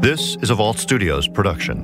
This 0.00 0.36
is 0.42 0.50
a 0.50 0.54
Vault 0.54 0.78
Studios 0.78 1.26
production. 1.26 1.82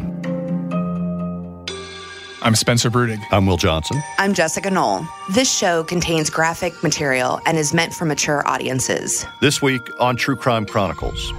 I'm 2.43 2.55
Spencer 2.55 2.89
Brudig. 2.89 3.19
I'm 3.33 3.45
Will 3.45 3.57
Johnson. 3.57 4.01
I'm 4.19 4.35
Jessica 4.35 4.71
Knoll. 4.71 5.05
This 5.33 5.53
show 5.53 5.83
contains 5.83 6.31
graphic 6.31 6.81
material 6.85 7.41
and 7.45 7.59
is 7.59 7.75
meant 7.75 7.93
for 7.93 8.05
mature 8.05 8.47
audiences. 8.47 9.27
This 9.41 9.61
week 9.61 9.83
on 9.99 10.15
True 10.15 10.37
Crime 10.37 10.65
Chronicles. 10.65 11.33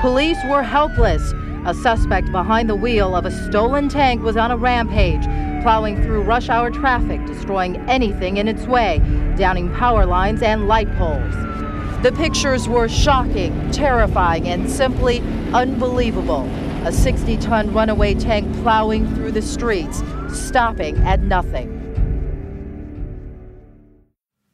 Police 0.00 0.38
were 0.48 0.64
helpless. 0.64 1.32
A 1.64 1.72
suspect 1.72 2.32
behind 2.32 2.68
the 2.68 2.74
wheel 2.74 3.14
of 3.14 3.26
a 3.26 3.30
stolen 3.30 3.88
tank 3.88 4.22
was 4.24 4.36
on 4.36 4.50
a 4.50 4.56
rampage, 4.56 5.22
plowing 5.62 6.02
through 6.02 6.22
rush 6.22 6.48
hour 6.48 6.68
traffic, 6.72 7.24
destroying 7.26 7.76
anything 7.88 8.38
in 8.38 8.48
its 8.48 8.66
way, 8.66 8.98
downing 9.36 9.72
power 9.74 10.04
lines 10.04 10.42
and 10.42 10.66
light 10.66 10.92
poles. 10.96 11.49
The 12.02 12.12
pictures 12.12 12.66
were 12.66 12.88
shocking, 12.88 13.70
terrifying, 13.72 14.48
and 14.48 14.70
simply 14.70 15.20
unbelievable. 15.52 16.48
A 16.86 16.92
60 16.92 17.36
ton 17.36 17.74
runaway 17.74 18.14
tank 18.14 18.50
plowing 18.62 19.14
through 19.14 19.32
the 19.32 19.42
streets, 19.42 20.02
stopping 20.32 20.96
at 21.00 21.20
nothing. 21.20 21.76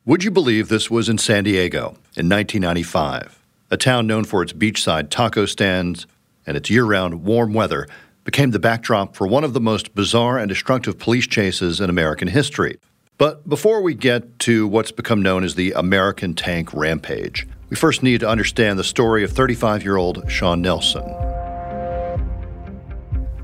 Would 0.04 0.24
you 0.24 0.32
believe 0.32 0.68
this 0.68 0.90
was 0.90 1.08
in 1.08 1.18
San 1.18 1.44
Diego 1.44 1.96
in 2.16 2.28
1995? 2.28 3.40
A 3.70 3.76
town 3.76 4.08
known 4.08 4.24
for 4.24 4.42
its 4.42 4.52
beachside 4.52 5.08
taco 5.10 5.46
stands 5.46 6.08
and 6.48 6.56
its 6.56 6.68
year 6.68 6.84
round 6.84 7.22
warm 7.22 7.54
weather 7.54 7.86
became 8.24 8.50
the 8.50 8.58
backdrop 8.58 9.14
for 9.14 9.28
one 9.28 9.44
of 9.44 9.52
the 9.52 9.60
most 9.60 9.94
bizarre 9.94 10.36
and 10.36 10.48
destructive 10.48 10.98
police 10.98 11.28
chases 11.28 11.80
in 11.80 11.90
American 11.90 12.26
history. 12.26 12.80
But 13.18 13.48
before 13.48 13.80
we 13.80 13.94
get 13.94 14.38
to 14.40 14.66
what's 14.68 14.90
become 14.90 15.22
known 15.22 15.42
as 15.42 15.54
the 15.54 15.72
American 15.72 16.34
Tank 16.34 16.74
Rampage, 16.74 17.48
we 17.70 17.76
first 17.76 18.02
need 18.02 18.20
to 18.20 18.28
understand 18.28 18.78
the 18.78 18.84
story 18.84 19.24
of 19.24 19.32
35 19.32 19.82
year 19.82 19.96
old 19.96 20.30
Shawn 20.30 20.60
Nelson. 20.60 21.04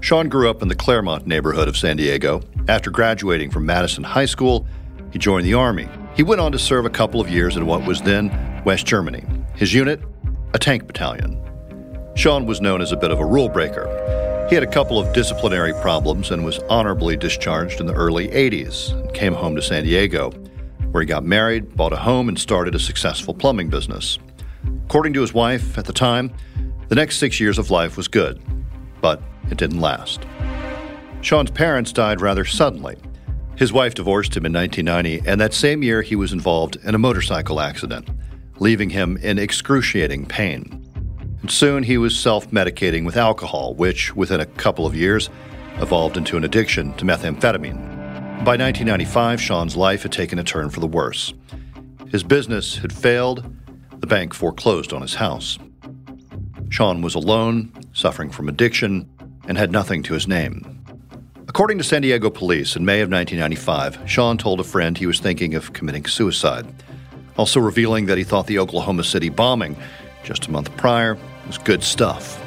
Shawn 0.01 0.29
grew 0.29 0.51
up 0.51 0.61
in 0.61 0.69
the 0.69 0.75
Clairemont 0.75 1.27
neighborhood 1.27 1.69
of 1.69 1.77
San 1.77 1.97
Diego. 1.97 2.43
After 2.69 2.91
graduating 2.91 3.51
from 3.51 3.65
Madison 3.65 4.05
High 4.05 4.27
School, 4.27 4.67
he 5.11 5.19
joined 5.19 5.47
the 5.47 5.55
Army. 5.55 5.89
He 6.15 6.23
went 6.23 6.41
on 6.41 6.53
to 6.53 6.59
serve 6.59 6.85
a 6.85 6.91
couple 6.91 7.21
of 7.21 7.31
years 7.31 7.57
in 7.57 7.65
what 7.65 7.87
was 7.87 8.03
then 8.03 8.63
West 8.67 8.85
Germany. 8.85 9.25
His 9.55 9.73
unit, 9.73 10.03
a 10.53 10.59
tank 10.59 10.87
battalion. 10.87 11.41
Shawn 12.15 12.45
was 12.45 12.61
known 12.61 12.83
as 12.83 12.93
a 12.93 12.97
bit 12.97 13.11
of 13.11 13.21
a 13.21 13.25
rule 13.25 13.49
breaker. 13.49 13.87
He 14.49 14.55
had 14.55 14.63
a 14.63 14.71
couple 14.71 14.99
of 14.99 15.13
disciplinary 15.15 15.73
problems 15.75 16.31
and 16.31 16.45
was 16.45 16.59
honorably 16.69 17.17
discharged 17.17 17.81
in 17.81 17.87
the 17.87 17.95
early 17.95 18.29
80s 18.29 18.93
and 18.93 19.15
came 19.15 19.33
home 19.33 19.57
to 19.57 19.63
San 19.63 19.85
Diego, 19.85 20.31
where 20.91 21.01
he 21.01 21.07
got 21.07 21.25
married, 21.25 21.75
bought 21.75 21.95
a 21.95 21.97
home, 21.97 22.29
and 22.29 22.39
started 22.39 22.75
a 22.75 22.79
successful 22.79 23.33
plumbing 23.33 23.71
business. 23.71 24.19
According 24.85 25.15
to 25.15 25.23
his 25.23 25.33
wife 25.33 25.79
at 25.79 25.87
the 25.87 25.93
time, 25.93 26.31
the 26.89 26.95
next 26.95 27.17
six 27.17 27.41
years 27.41 27.59
of 27.59 27.71
life 27.71 27.97
was 27.97 28.09
good, 28.09 28.43
but 29.01 29.23
it 29.51 29.57
didn't 29.57 29.81
last. 29.81 30.27
Shawn's 31.23 31.51
parents 31.51 31.93
died 31.93 32.21
rather 32.21 32.45
suddenly. 32.45 32.97
His 33.57 33.73
wife 33.73 33.95
divorced 33.95 34.37
him 34.37 34.45
in 34.45 34.53
1990, 34.53 35.27
and 35.27 35.41
that 35.41 35.55
same 35.55 35.83
year 35.83 36.03
he 36.03 36.17
was 36.17 36.33
involved 36.33 36.77
in 36.85 36.95
a 36.95 36.99
motorcycle 36.99 37.61
accident, 37.61 38.09
leaving 38.59 38.91
him 38.91 39.17
in 39.19 39.39
excruciating 39.39 40.27
pain. 40.27 40.82
Soon 41.49 41.83
he 41.83 41.99
was 41.99 42.19
self 42.19 42.51
medicating 42.51 43.05
with 43.05 43.17
alcohol, 43.17 43.75
which, 43.75 44.15
within 44.15 44.41
a 44.41 44.47
couple 44.47 44.87
of 44.87 44.95
years, 44.95 45.29
evolved 45.79 46.17
into 46.17 46.37
an 46.37 46.45
addiction 46.45 46.93
to 46.95 47.05
methamphetamine. 47.05 48.45
By 48.45 48.57
1995, 48.57 49.41
Shawn's 49.41 49.77
life 49.77 50.03
had 50.03 50.13
taken 50.13 50.39
a 50.39 50.45
turn 50.45 50.71
for 50.71 50.81
the 50.81 50.87
worse. 50.87 51.35
His 52.11 52.23
business 52.23 52.77
had 52.77 52.93
failed, 52.93 53.45
the 53.99 54.07
bank 54.07 54.35
foreclosed 54.35 54.93
on 54.93 55.03
his 55.03 55.15
house. 55.15 55.59
Shawn 56.71 57.03
was 57.03 57.15
alone, 57.15 57.73
suffering 57.93 58.31
from 58.31 58.49
addiction, 58.49 59.09
and 59.49 59.59
had 59.59 59.73
nothing 59.73 60.03
to 60.05 60.15
his 60.15 60.29
name. 60.29 60.85
According 61.49 61.79
to 61.79 61.85
San 61.85 62.03
Diego 62.03 62.31
police, 62.31 62.77
in 62.77 62.85
May 62.85 63.01
of 63.01 63.11
1995, 63.11 64.09
Shawn 64.09 64.39
told 64.39 64.61
a 64.61 64.65
friend 64.65 64.97
he 64.97 65.07
was 65.07 65.19
thinking 65.19 65.55
of 65.55 65.73
committing 65.73 66.07
suicide, 66.07 66.67
also 67.37 67.59
revealing 67.59 68.07
that 68.07 68.19
he 68.19 68.25
thought 68.25 68.47
the 68.47 68.61
Oklahoma 68.61 69.03
City 69.03 69.29
bombing 69.29 69.77
just 70.23 70.47
a 70.47 70.51
month 70.51 70.75
prior 70.77 71.19
was 71.47 71.59
good 71.59 71.83
stuff. 71.83 72.39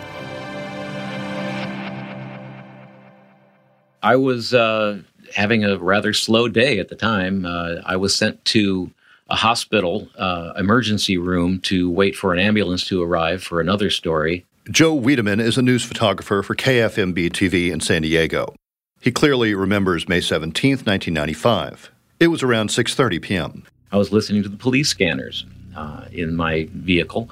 I 4.01 4.15
was 4.15 4.53
uh, 4.53 4.99
having 5.33 5.63
a 5.65 5.77
rather 5.77 6.13
slow 6.13 6.47
day 6.47 6.79
at 6.79 6.89
the 6.89 6.95
time. 6.95 7.45
Uh, 7.45 7.77
I 7.85 7.95
was 7.95 8.15
sent 8.15 8.43
to 8.45 8.91
a 9.29 9.35
hospital 9.35 10.07
uh, 10.17 10.53
emergency 10.57 11.17
room 11.17 11.59
to 11.61 11.89
wait 11.89 12.15
for 12.15 12.31
an 12.31 12.39
ambulance 12.39 12.85
to 12.85 13.01
arrive 13.01 13.41
for 13.41 13.59
another 13.59 13.89
story. 13.89 14.45
Joe 14.69 14.93
Wiedemann 14.93 15.39
is 15.39 15.57
a 15.57 15.61
news 15.61 15.83
photographer 15.83 16.43
for 16.43 16.55
KFMB 16.55 17.31
TV 17.31 17.71
in 17.71 17.79
San 17.79 18.03
Diego. 18.03 18.55
He 19.01 19.11
clearly 19.11 19.53
remembers 19.53 20.07
May 20.07 20.21
17, 20.21 20.71
1995. 20.71 21.91
It 22.19 22.27
was 22.27 22.41
around 22.41 22.69
6:30 22.69 23.21
p.m. 23.21 23.63
I 23.91 23.97
was 23.97 24.11
listening 24.11 24.41
to 24.43 24.49
the 24.49 24.57
police 24.57 24.89
scanners 24.89 25.45
uh, 25.75 26.05
in 26.11 26.35
my 26.35 26.67
vehicle, 26.73 27.29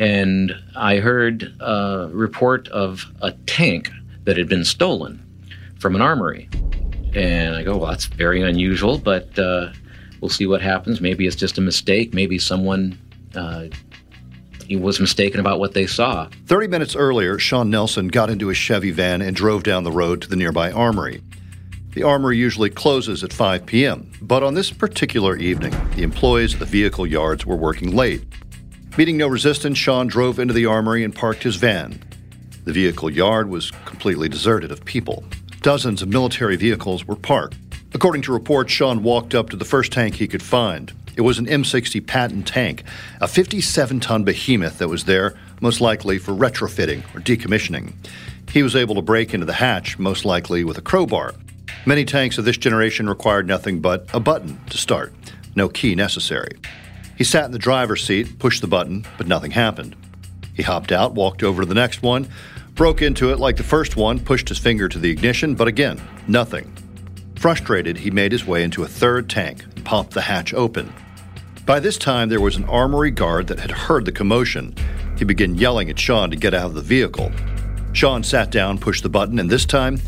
and 0.00 0.54
I 0.74 0.96
heard 0.96 1.54
a 1.60 2.08
report 2.10 2.66
of 2.68 3.04
a 3.20 3.32
tank 3.46 3.90
that 4.24 4.38
had 4.38 4.48
been 4.48 4.64
stolen 4.64 5.22
from 5.78 5.94
an 5.94 6.00
armory. 6.00 6.48
And 7.14 7.54
I 7.54 7.62
go, 7.62 7.76
well, 7.76 7.90
that's 7.90 8.06
very 8.06 8.40
unusual, 8.40 8.96
but 8.96 9.38
uh, 9.38 9.72
we'll 10.20 10.30
see 10.30 10.46
what 10.46 10.62
happens. 10.62 11.02
Maybe 11.02 11.26
it's 11.26 11.36
just 11.36 11.58
a 11.58 11.60
mistake. 11.60 12.14
Maybe 12.14 12.38
someone 12.38 12.98
uh, 13.34 13.66
was 14.70 15.00
mistaken 15.00 15.38
about 15.38 15.60
what 15.60 15.74
they 15.74 15.86
saw. 15.86 16.30
30 16.46 16.68
minutes 16.68 16.96
earlier, 16.96 17.38
Shawn 17.38 17.68
Nelson 17.68 18.08
got 18.08 18.30
into 18.30 18.48
a 18.48 18.54
Chevy 18.54 18.92
van 18.92 19.20
and 19.20 19.36
drove 19.36 19.64
down 19.64 19.84
the 19.84 19.92
road 19.92 20.22
to 20.22 20.28
the 20.28 20.36
nearby 20.36 20.72
armory. 20.72 21.22
The 21.92 22.04
armory 22.04 22.38
usually 22.38 22.70
closes 22.70 23.22
at 23.22 23.34
5 23.34 23.66
p.m., 23.66 24.10
but 24.22 24.42
on 24.42 24.54
this 24.54 24.70
particular 24.70 25.36
evening, 25.36 25.74
the 25.96 26.04
employees 26.04 26.54
at 26.54 26.60
the 26.60 26.66
vehicle 26.66 27.06
yards 27.06 27.44
were 27.44 27.56
working 27.56 27.94
late. 27.94 28.24
Meeting 29.00 29.16
no 29.16 29.28
resistance, 29.28 29.78
Shawn 29.78 30.08
drove 30.08 30.38
into 30.38 30.52
the 30.52 30.66
armory 30.66 31.04
and 31.04 31.14
parked 31.14 31.44
his 31.44 31.56
van. 31.56 32.02
The 32.66 32.72
vehicle 32.74 33.08
yard 33.08 33.48
was 33.48 33.70
completely 33.86 34.28
deserted 34.28 34.70
of 34.70 34.84
people. 34.84 35.24
Dozens 35.62 36.02
of 36.02 36.10
military 36.10 36.56
vehicles 36.56 37.06
were 37.06 37.16
parked. 37.16 37.56
According 37.94 38.20
to 38.20 38.32
reports, 38.34 38.74
Shawn 38.74 39.02
walked 39.02 39.34
up 39.34 39.48
to 39.48 39.56
the 39.56 39.64
first 39.64 39.90
tank 39.90 40.16
he 40.16 40.28
could 40.28 40.42
find. 40.42 40.92
It 41.16 41.22
was 41.22 41.38
an 41.38 41.46
M60 41.46 42.06
Patton 42.06 42.42
tank, 42.42 42.82
a 43.22 43.26
57 43.26 44.00
ton 44.00 44.22
behemoth 44.22 44.76
that 44.76 44.88
was 44.88 45.04
there, 45.04 45.34
most 45.62 45.80
likely 45.80 46.18
for 46.18 46.32
retrofitting 46.32 47.02
or 47.16 47.20
decommissioning. 47.20 47.94
He 48.50 48.62
was 48.62 48.76
able 48.76 48.96
to 48.96 49.00
break 49.00 49.32
into 49.32 49.46
the 49.46 49.54
hatch, 49.54 49.98
most 49.98 50.26
likely 50.26 50.62
with 50.62 50.76
a 50.76 50.82
crowbar. 50.82 51.32
Many 51.86 52.04
tanks 52.04 52.36
of 52.36 52.44
this 52.44 52.58
generation 52.58 53.08
required 53.08 53.46
nothing 53.46 53.80
but 53.80 54.06
a 54.12 54.20
button 54.20 54.60
to 54.68 54.76
start, 54.76 55.14
no 55.56 55.70
key 55.70 55.94
necessary. 55.94 56.52
He 57.20 57.24
sat 57.24 57.44
in 57.44 57.52
the 57.52 57.58
driver's 57.58 58.02
seat, 58.02 58.38
pushed 58.38 58.62
the 58.62 58.66
button, 58.66 59.04
but 59.18 59.26
nothing 59.26 59.50
happened. 59.50 59.94
He 60.54 60.62
hopped 60.62 60.90
out, 60.90 61.12
walked 61.12 61.42
over 61.42 61.60
to 61.60 61.68
the 61.68 61.74
next 61.74 62.00
one, 62.00 62.26
broke 62.74 63.02
into 63.02 63.30
it 63.30 63.38
like 63.38 63.58
the 63.58 63.62
first 63.62 63.94
one, 63.94 64.20
pushed 64.20 64.48
his 64.48 64.56
finger 64.56 64.88
to 64.88 64.98
the 64.98 65.10
ignition, 65.10 65.54
but 65.54 65.68
again, 65.68 66.00
nothing. 66.26 66.74
Frustrated, 67.34 67.98
he 67.98 68.10
made 68.10 68.32
his 68.32 68.46
way 68.46 68.62
into 68.62 68.84
a 68.84 68.88
third 68.88 69.28
tank 69.28 69.66
and 69.76 69.84
popped 69.84 70.12
the 70.12 70.22
hatch 70.22 70.54
open. 70.54 70.94
By 71.66 71.78
this 71.78 71.98
time, 71.98 72.30
there 72.30 72.40
was 72.40 72.56
an 72.56 72.64
armory 72.64 73.10
guard 73.10 73.48
that 73.48 73.60
had 73.60 73.70
heard 73.70 74.06
the 74.06 74.12
commotion. 74.12 74.74
He 75.18 75.26
began 75.26 75.56
yelling 75.56 75.90
at 75.90 75.98
Shawn 75.98 76.30
to 76.30 76.36
get 76.36 76.54
out 76.54 76.68
of 76.68 76.74
the 76.74 76.80
vehicle. 76.80 77.30
Shawn 77.92 78.24
sat 78.24 78.50
down, 78.50 78.78
pushed 78.78 79.02
the 79.02 79.10
button, 79.10 79.38
and 79.38 79.50
this 79.50 79.66
time, 79.66 80.00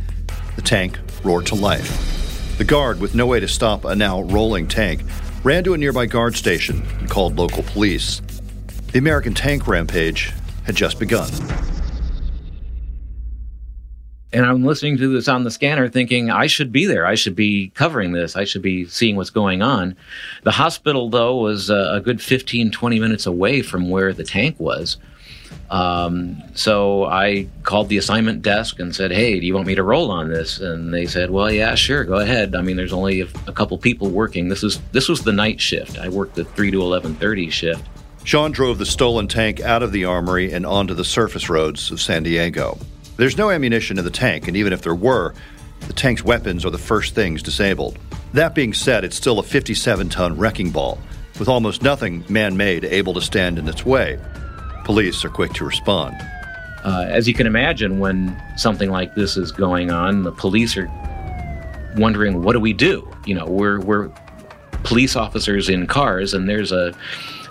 the 0.57 0.63
tank 0.63 0.99
roared 1.23 1.45
to 1.49 1.57
life. 1.57 2.57
The 2.57 2.65
guard, 2.65 3.01
with 3.01 3.15
no 3.15 3.27
way 3.27 3.39
to 3.39 3.49
stop 3.49 3.85
a 3.85 3.95
now 3.95 4.23
rolling 4.23 4.67
tank, 4.67 5.03
ran 5.45 5.65
to 5.65 5.75
a 5.75 5.79
nearby 5.79 6.07
guard 6.07 6.37
station 6.37 6.83
and 7.01 7.11
called 7.11 7.37
local 7.37 7.63
police. 7.65 8.21
The 8.93 8.99
American 8.99 9.35
tank 9.35 9.67
rampage 9.67 10.33
had 10.65 10.77
just 10.77 10.99
begun. 10.99 11.31
And 14.35 14.47
I'm 14.47 14.65
listening 14.65 14.97
to 14.97 15.13
this 15.13 15.29
on 15.29 15.45
the 15.45 15.51
scanner 15.51 15.89
thinking, 15.89 16.31
I 16.31 16.47
should 16.47 16.73
be 16.73 16.87
there. 16.87 17.05
I 17.05 17.15
should 17.15 17.37
be 17.37 17.71
covering 17.75 18.13
this. 18.13 18.35
I 18.35 18.45
should 18.45 18.63
be 18.63 18.87
seeing 18.87 19.17
what's 19.17 19.29
going 19.29 19.61
on. 19.61 19.95
The 20.45 20.53
hospital, 20.53 21.11
though, 21.11 21.37
was 21.37 21.71
uh, 21.71 21.91
a 21.93 22.01
good 22.01 22.23
15, 22.23 22.71
20 22.71 22.99
minutes 22.99 23.27
away 23.27 23.61
from 23.61 23.91
where 23.91 24.15
the 24.15 24.25
tank 24.25 24.59
was. 24.59 24.97
Um, 25.73 26.43
so 26.55 27.07
I 27.07 27.49
called 27.63 27.89
the 27.89 27.97
assignment 27.97 28.43
desk 28.43 28.79
and 28.79 28.95
said, 28.95 29.11
"Hey, 29.11 29.41
do 29.41 29.47
you 29.47 29.55
want 29.55 29.67
me 29.67 29.75
to 29.75 29.83
roll 29.83 30.11
on 30.11 30.29
this?" 30.29 30.61
And 30.61 30.93
they 30.93 31.07
said, 31.07 31.31
"Well, 31.31 31.51
yeah, 31.51 31.75
sure, 31.77 32.05
go 32.05 32.17
ahead. 32.17 32.55
I 32.55 32.61
mean, 32.61 32.77
there's 32.77 32.93
only 32.93 33.23
a, 33.23 33.29
a 33.47 33.53
couple 33.53 33.79
people 33.79 34.11
working. 34.11 34.51
This 34.51 34.63
is 34.63 34.81
this 34.93 35.09
was 35.09 35.23
the 35.23 35.33
night 35.33 35.63
shift. 35.63 35.99
I 35.99 36.11
worked 36.11 36.35
the 36.35 36.45
three 36.45 36.71
to 36.71 36.83
eleven 36.83 37.15
thirty 37.15 37.49
shift." 37.49 37.83
Shawn 38.23 38.53
drove 38.53 38.77
the 38.77 38.87
stolen 38.87 39.29
tank 39.29 39.61
out 39.61 39.83
of 39.83 39.93
the 39.93 40.05
armory 40.05 40.53
and 40.53 40.67
onto 40.67 40.93
the 40.93 41.07
surface 41.07 41.49
roads 41.49 41.91
of 41.91 42.03
San 42.03 42.23
Diego. 42.23 42.79
There's 43.17 43.39
no 43.39 43.51
ammunition 43.51 43.99
in 43.99 44.05
the 44.05 44.11
tank, 44.11 44.49
and 44.49 44.57
even 44.59 44.75
if 44.75 44.83
there 44.83 44.95
were, 44.95 45.33
the 45.87 45.95
tank's 45.95 46.23
weapons 46.23 46.67
are 46.67 46.71
the 46.71 46.77
first 46.79 47.15
things 47.15 47.43
disabled. 47.43 47.99
That 48.35 48.55
being 48.55 48.75
said, 48.75 49.05
it's 49.05 49.17
still 49.17 49.39
a 49.39 49.43
57 49.43 50.11
ton 50.11 50.37
wrecking 50.37 50.71
ball, 50.71 50.99
with 51.39 51.49
almost 51.49 51.83
nothing 51.83 52.25
man 52.29 52.59
made 52.59 52.85
able 52.85 53.15
to 53.15 53.23
stand 53.23 53.59
in 53.59 53.67
its 53.67 53.87
way. 53.87 54.19
Police 54.85 55.25
are 55.25 55.31
quick 55.31 55.53
to 55.55 55.65
respond. 55.65 56.17
Uh, 56.85 57.05
as 57.09 57.29
you 57.29 57.35
can 57.35 57.47
imagine, 57.47 58.01
when 58.01 58.41
something 58.57 58.91
like 58.91 59.15
this 59.15 59.37
is 59.37 59.53
going 59.53 59.91
on, 59.91 60.25
the 60.25 60.33
police 60.33 60.77
are 60.77 60.91
wondering, 61.97 62.43
what 62.43 62.55
do 62.55 62.61
we 62.61 62.73
do? 62.73 63.09
You 63.25 63.35
know, 63.37 63.47
we're, 63.47 63.81
we're 63.81 64.11
police 64.83 65.15
officers 65.15 65.69
in 65.69 65.87
cars, 65.87 66.35
and 66.35 66.49
there's 66.49 66.73
a, 66.73 66.93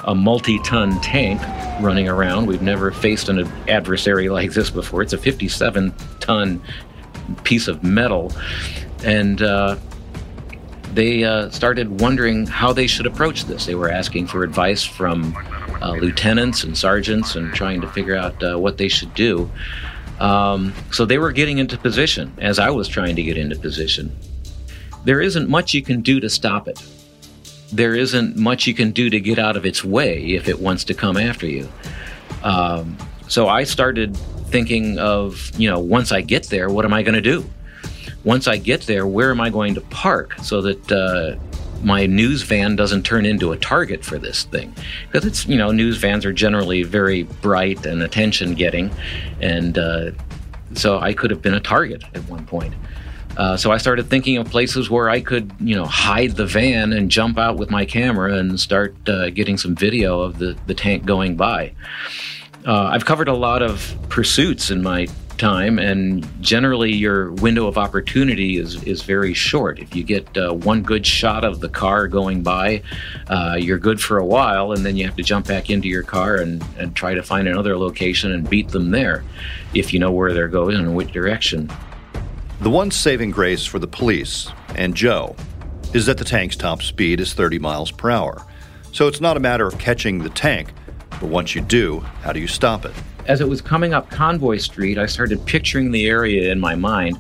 a 0.06 0.14
multi 0.14 0.60
ton 0.60 1.00
tank 1.02 1.42
running 1.82 2.10
around. 2.10 2.48
We've 2.48 2.62
never 2.62 2.92
faced 2.92 3.30
an 3.30 3.48
adversary 3.70 4.30
like 4.30 4.52
this 4.52 4.70
before. 4.70 5.02
It's 5.02 5.14
a 5.14 5.18
57 5.18 5.94
ton 6.20 6.62
piece 7.44 7.68
of 7.68 7.84
metal. 7.84 8.34
And 9.04 9.42
uh, 9.42 9.78
they 10.94 11.24
uh, 11.24 11.50
started 11.50 12.02
wondering 12.02 12.46
how 12.46 12.74
they 12.74 12.88
should 12.88 13.06
approach 13.06 13.46
this. 13.46 13.66
They 13.66 13.76
were 13.76 13.90
asking 13.90 14.28
for 14.28 14.44
advice 14.44 14.84
from 14.84 15.36
uh, 15.82 15.92
lieutenants 15.94 16.64
and 16.64 16.78
sergeants 16.78 17.36
and 17.36 17.54
trying 17.54 17.82
to 17.82 17.88
figure 17.88 18.16
out 18.16 18.42
uh, 18.44 18.58
what 18.58 18.78
they 18.78 18.88
should 18.88 19.14
do. 19.14 19.50
Um, 20.20 20.74
so 20.92 21.06
they 21.06 21.18
were 21.18 21.32
getting 21.32 21.58
into 21.58 21.78
position 21.78 22.32
as 22.38 22.60
I 22.60 22.70
was 22.70 22.88
trying 22.88 23.16
to 23.16 23.24
get 23.24 23.38
into 23.38 23.56
position. 23.56 24.16
There 25.04 25.20
isn't 25.20 25.50
much 25.50 25.74
you 25.74 25.82
can 25.82 26.02
do 26.02 26.20
to 26.20 26.30
stop 26.30 26.68
it. 26.68 26.84
There 27.72 27.96
isn't 27.96 28.38
much 28.38 28.68
you 28.68 28.74
can 28.74 28.92
do 28.92 29.10
to 29.10 29.20
get 29.20 29.40
out 29.40 29.58
of 29.58 29.66
its 29.66 29.84
way 29.84 30.34
if 30.34 30.48
it 30.48 30.60
wants 30.60 30.84
to 30.86 30.94
come 30.94 31.18
after 31.18 31.48
you. 31.48 31.68
Um, 32.44 32.98
so 33.28 33.48
I 33.48 33.64
started 33.64 34.16
thinking 34.50 35.00
of, 35.00 35.52
you 35.58 35.70
know, 35.70 35.80
once 35.80 36.12
I 36.12 36.22
get 36.22 36.48
there, 36.48 36.70
what 36.70 36.86
am 36.86 36.94
I 36.94 37.02
going 37.02 37.16
to 37.16 37.22
do? 37.22 37.50
Once 38.24 38.48
I 38.48 38.58
get 38.58 38.82
there, 38.82 39.08
where 39.08 39.32
am 39.32 39.42
I 39.42 39.50
going 39.50 39.74
to 39.76 39.82
park 39.82 40.36
so 40.44 40.62
that 40.62 40.92
uh, 40.92 41.36
my 41.84 42.06
news 42.06 42.42
van 42.44 42.76
doesn't 42.76 43.04
turn 43.04 43.26
into 43.26 43.52
a 43.52 43.58
target 43.58 44.04
for 44.04 44.18
this 44.18 44.44
thing? 44.44 44.74
Because 45.08 45.26
it's, 45.26 45.46
you 45.48 45.58
know, 45.58 45.72
news 45.72 45.98
vans 45.98 46.26
are 46.26 46.34
generally 46.34 46.84
very 46.84 47.24
bright 47.24 47.86
and 47.86 48.02
attention 48.02 48.54
getting. 48.54 48.92
And 49.42 49.78
uh, 49.78 50.12
so 50.74 51.00
I 51.00 51.14
could 51.14 51.32
have 51.32 51.42
been 51.42 51.54
a 51.54 51.60
target 51.60 52.04
at 52.14 52.28
one 52.30 52.46
point. 52.46 52.74
Uh, 53.38 53.56
so 53.56 53.72
I 53.72 53.78
started 53.78 54.08
thinking 54.08 54.38
of 54.38 54.50
places 54.50 54.90
where 54.90 55.10
I 55.10 55.22
could, 55.22 55.52
you 55.60 55.76
know, 55.76 55.86
hide 55.86 56.32
the 56.32 56.46
van 56.46 56.92
and 56.94 57.10
jump 57.10 57.38
out 57.38 57.58
with 57.58 57.70
my 57.70 57.86
camera 57.86 58.36
and 58.36 58.60
start 58.60 58.96
uh, 59.08 59.30
getting 59.30 59.58
some 59.58 59.76
video 59.76 60.20
of 60.20 60.38
the, 60.38 60.58
the 60.68 60.74
tank 60.74 61.06
going 61.06 61.38
by. 61.38 61.74
Uh, 62.66 62.84
I've 62.84 63.06
covered 63.06 63.28
a 63.28 63.34
lot 63.34 63.62
of 63.64 63.96
pursuits 64.10 64.70
in 64.70 64.84
my 64.84 65.08
time, 65.42 65.80
and 65.80 66.26
generally 66.40 66.94
your 66.94 67.32
window 67.34 67.66
of 67.66 67.78
opportunity 67.78 68.58
is 68.58 68.82
is 68.84 69.02
very 69.02 69.34
short. 69.34 69.80
If 69.80 69.96
you 69.96 70.04
get 70.04 70.38
uh, 70.38 70.54
one 70.54 70.84
good 70.84 71.06
shot 71.06 71.44
of 71.44 71.60
the 71.60 71.68
car 71.68 72.08
going 72.08 72.44
by, 72.44 72.84
uh, 73.28 73.58
you're 73.60 73.80
good 73.80 74.00
for 74.00 74.20
a 74.20 74.26
while, 74.26 74.72
and 74.72 74.86
then 74.86 74.96
you 74.96 75.06
have 75.06 75.16
to 75.18 75.24
jump 75.24 75.48
back 75.48 75.70
into 75.70 75.88
your 75.88 76.04
car 76.04 76.36
and, 76.36 76.64
and 76.78 76.96
try 76.96 77.16
to 77.16 77.24
find 77.24 77.48
another 77.48 77.76
location 77.76 78.32
and 78.32 78.50
beat 78.50 78.70
them 78.70 78.92
there, 78.92 79.24
if 79.74 79.92
you 79.92 80.00
know 80.00 80.12
where 80.12 80.32
they're 80.32 80.48
going 80.48 80.78
and 80.78 80.96
which 80.96 81.12
direction. 81.12 81.70
The 82.62 82.70
one 82.70 82.92
saving 82.92 83.32
grace 83.32 83.66
for 83.66 83.80
the 83.80 83.88
police 83.88 84.48
and 84.76 84.96
Joe 84.96 85.36
is 85.94 86.06
that 86.06 86.20
the 86.20 86.24
tank's 86.24 86.56
top 86.56 86.84
speed 86.84 87.20
is 87.20 87.34
30 87.34 87.58
miles 87.58 87.92
per 87.92 88.12
hour. 88.12 88.46
So 88.92 89.08
it's 89.08 89.20
not 89.20 89.38
a 89.38 89.40
matter 89.40 89.66
of 89.66 89.80
catching 89.80 90.20
the 90.20 90.30
tank, 90.30 90.72
but 91.10 91.24
once 91.24 91.56
you 91.56 91.62
do, 91.62 92.02
how 92.22 92.32
do 92.32 92.40
you 92.40 92.48
stop 92.48 92.86
it? 92.86 92.94
As 93.26 93.42
it 93.42 93.48
was 93.48 93.62
coming 93.62 93.94
up 93.94 94.10
Convoy 94.10 94.58
Street, 94.58 94.98
I 94.98 95.06
started 95.06 95.46
picturing 95.46 95.92
the 95.92 96.08
area 96.08 96.52
in 96.52 96.60
my 96.60 96.76
mind, 96.76 97.20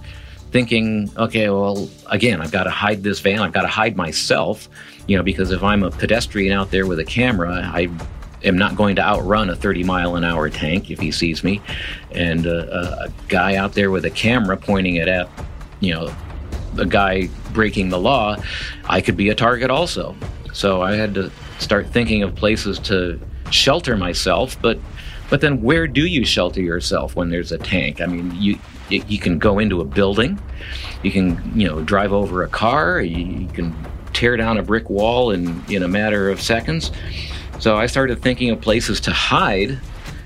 thinking, 0.51 1.12
okay, 1.18 1.50
well, 1.50 1.89
again, 2.07 2.42
I've 2.42 2.51
got 2.51 2.63
to 2.63 2.69
hide 2.69 3.03
this 3.03 3.19
van. 3.19 3.39
I've 3.39 3.53
got 3.53 3.62
to 3.62 3.68
hide 3.68 3.95
myself, 3.95 4.68
you 5.07 5.15
know, 5.15 5.24
because 5.24 5.51
if 5.51 5.63
I'm 5.63 5.83
a 5.83 5.92
pedestrian 5.92 6.51
out 6.51 6.71
there 6.71 6.86
with 6.86 7.00
a 7.00 7.06
camera, 7.06 7.62
I 7.74 7.89
am 8.44 8.57
not 8.57 8.75
going 8.75 8.95
to 8.95 9.01
outrun 9.01 9.50
a 9.50 9.56
30 9.56 9.83
mile 9.83 10.15
an 10.15 10.24
hour 10.24 10.50
tank 10.50 10.89
if 10.89 11.00
he 11.00 11.12
sees 11.12 11.44
me. 11.44 11.62
And 12.12 12.48
uh, 12.48 13.07
a 13.07 13.12
guy 13.27 13.56
out 13.56 13.74
there 13.74 13.92
with 13.92 14.06
a 14.06 14.09
camera 14.09 14.57
pointing 14.57 14.95
it 14.95 15.07
at, 15.07 15.30
you 15.80 15.94
know, 15.94 16.13
a 16.77 16.86
guy 16.86 17.30
breaking 17.53 17.89
the 17.89 18.00
law, 18.00 18.38
I 18.86 19.01
could 19.01 19.18
be 19.18 19.30
a 19.30 19.36
target 19.36 19.69
also. 19.69 20.15
So 20.53 20.81
I 20.81 20.95
had 20.95 21.13
to 21.15 21.31
start 21.59 21.88
thinking 21.88 22.24
of 22.24 22.36
places 22.36 22.80
to 22.80 23.19
shelter 23.51 23.95
myself, 23.98 24.59
but 24.62 24.80
but 25.31 25.39
then 25.39 25.61
where 25.61 25.87
do 25.87 26.05
you 26.05 26.25
shelter 26.25 26.61
yourself 26.61 27.15
when 27.15 27.29
there's 27.29 27.53
a 27.53 27.57
tank? 27.57 28.01
I 28.01 28.05
mean, 28.05 28.35
you 28.35 28.59
you 28.89 29.17
can 29.17 29.39
go 29.39 29.59
into 29.59 29.79
a 29.79 29.85
building, 29.85 30.37
you 31.03 31.09
can 31.09 31.41
you 31.55 31.67
know 31.67 31.81
drive 31.81 32.11
over 32.11 32.43
a 32.43 32.49
car, 32.49 32.99
you, 32.99 33.47
can 33.53 33.73
tear 34.11 34.35
down 34.35 34.57
a 34.57 34.61
brick 34.61 34.89
wall 34.89 35.31
in 35.31 35.63
in 35.69 35.83
a 35.83 35.87
matter 35.87 36.29
of 36.29 36.41
seconds. 36.41 36.91
So 37.59 37.77
I 37.77 37.85
started 37.85 38.21
thinking 38.21 38.49
of 38.49 38.59
places 38.59 38.99
to 39.01 39.11
hide, 39.11 39.79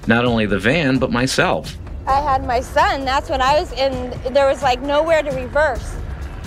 not 0.07 0.25
only 0.25 0.47
the 0.47 0.57
van 0.57 0.97
but 0.97 1.11
myself. 1.11 1.77
I 2.07 2.19
had 2.19 2.43
my 2.43 2.59
son. 2.59 3.05
That's 3.05 3.29
when 3.29 3.43
I 3.43 3.59
was 3.59 3.71
in. 3.73 4.33
There 4.33 4.47
was 4.47 4.63
like 4.63 4.81
nowhere 4.81 5.21
to 5.21 5.29
reverse 5.29 5.95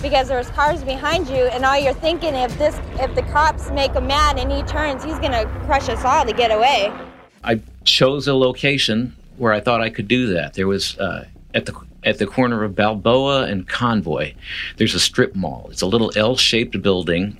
because 0.02 0.26
there 0.26 0.38
was 0.38 0.50
cars 0.50 0.82
behind 0.82 1.28
you 1.28 1.44
and 1.54 1.64
all 1.64 1.78
you're 1.78 1.94
thinking 1.94 2.34
if 2.34 2.56
this 2.58 2.76
if 3.00 3.14
the 3.14 3.22
cops 3.22 3.70
make 3.70 3.92
him 3.92 4.06
mad 4.06 4.38
and 4.38 4.50
he 4.50 4.62
turns 4.62 5.02
he's 5.02 5.18
going 5.18 5.32
to 5.32 5.44
crush 5.64 5.88
us 5.88 6.04
all 6.04 6.24
to 6.24 6.32
get 6.32 6.52
away 6.52 6.92
i 7.42 7.60
chose 7.88 8.26
a 8.28 8.34
location 8.34 9.14
where 9.36 9.52
i 9.52 9.60
thought 9.60 9.80
i 9.80 9.90
could 9.90 10.08
do 10.08 10.32
that 10.32 10.54
there 10.54 10.66
was 10.66 10.98
uh, 10.98 11.26
at 11.54 11.66
the 11.66 11.74
at 12.04 12.18
the 12.18 12.26
corner 12.26 12.64
of 12.64 12.74
balboa 12.74 13.44
and 13.44 13.68
convoy 13.68 14.32
there's 14.76 14.94
a 14.94 15.00
strip 15.00 15.34
mall 15.34 15.68
it's 15.70 15.82
a 15.82 15.86
little 15.86 16.12
l-shaped 16.16 16.80
building 16.82 17.36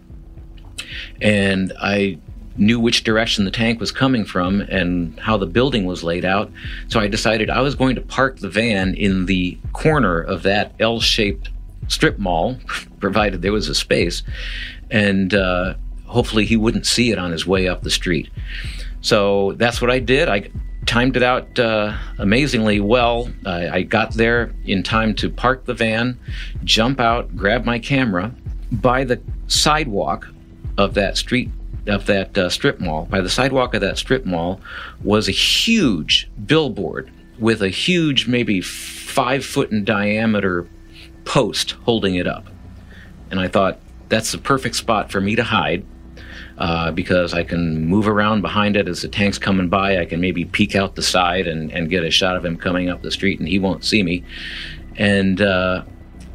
and 1.20 1.72
i 1.80 2.18
knew 2.56 2.80
which 2.80 3.04
direction 3.04 3.44
the 3.44 3.52
tank 3.52 3.78
was 3.78 3.92
coming 3.92 4.24
from 4.24 4.60
and 4.62 5.18
how 5.20 5.36
the 5.36 5.46
building 5.46 5.84
was 5.84 6.02
laid 6.02 6.24
out 6.24 6.50
so 6.88 6.98
i 6.98 7.06
decided 7.06 7.48
i 7.50 7.60
was 7.60 7.74
going 7.74 7.94
to 7.94 8.02
park 8.02 8.38
the 8.38 8.48
van 8.48 8.94
in 8.94 9.26
the 9.26 9.56
corner 9.72 10.20
of 10.20 10.42
that 10.42 10.72
l-shaped 10.80 11.50
strip 11.88 12.18
mall, 12.18 12.58
provided 13.00 13.42
there 13.42 13.52
was 13.52 13.68
a 13.68 13.74
space, 13.74 14.22
and 14.90 15.34
uh, 15.34 15.74
hopefully 16.06 16.44
he 16.44 16.56
wouldn't 16.56 16.86
see 16.86 17.10
it 17.10 17.18
on 17.18 17.32
his 17.32 17.46
way 17.46 17.66
up 17.66 17.82
the 17.82 17.90
street. 17.90 18.30
So 19.00 19.52
that's 19.52 19.80
what 19.80 19.90
I 19.90 19.98
did. 19.98 20.28
I 20.28 20.50
timed 20.86 21.16
it 21.16 21.22
out 21.22 21.58
uh, 21.58 21.96
amazingly 22.18 22.80
well. 22.80 23.30
I, 23.44 23.68
I 23.68 23.82
got 23.82 24.14
there 24.14 24.54
in 24.64 24.82
time 24.82 25.14
to 25.16 25.30
park 25.30 25.64
the 25.66 25.74
van, 25.74 26.18
jump 26.64 26.98
out, 27.00 27.36
grab 27.36 27.64
my 27.64 27.78
camera. 27.78 28.34
By 28.72 29.04
the 29.04 29.20
sidewalk 29.46 30.28
of 30.76 30.94
that 30.94 31.16
street 31.16 31.50
of 31.86 32.06
that 32.06 32.36
uh, 32.36 32.50
strip 32.50 32.80
mall, 32.80 33.06
by 33.06 33.20
the 33.20 33.30
sidewalk 33.30 33.74
of 33.74 33.80
that 33.80 33.96
strip 33.96 34.26
mall, 34.26 34.60
was 35.02 35.28
a 35.28 35.32
huge 35.32 36.30
billboard 36.46 37.10
with 37.38 37.62
a 37.62 37.68
huge, 37.70 38.26
maybe 38.26 38.60
five 38.60 39.44
foot 39.44 39.70
in 39.70 39.84
diameter 39.84 40.68
post 41.24 41.72
holding 41.84 42.16
it 42.16 42.26
up. 42.26 42.46
And 43.30 43.40
I 43.40 43.48
thought, 43.48 43.78
that's 44.08 44.32
the 44.32 44.38
perfect 44.38 44.74
spot 44.74 45.10
for 45.10 45.20
me 45.20 45.36
to 45.36 45.44
hide 45.44 45.84
uh, 46.58 46.90
because 46.90 47.34
I 47.34 47.44
can 47.44 47.86
move 47.86 48.08
around 48.08 48.42
behind 48.42 48.76
it 48.76 48.88
as 48.88 49.02
the 49.02 49.08
tank's 49.08 49.38
coming 49.38 49.68
by. 49.68 49.98
I 49.98 50.04
can 50.04 50.20
maybe 50.20 50.44
peek 50.44 50.74
out 50.74 50.96
the 50.96 51.02
side 51.02 51.46
and, 51.46 51.70
and 51.72 51.88
get 51.88 52.02
a 52.02 52.10
shot 52.10 52.36
of 52.36 52.44
him 52.44 52.56
coming 52.56 52.88
up 52.88 53.00
the 53.02 53.12
street, 53.12 53.38
and 53.38 53.48
he 53.48 53.60
won't 53.60 53.84
see 53.84 54.02
me. 54.02 54.24
And 54.96 55.40
uh, 55.40 55.84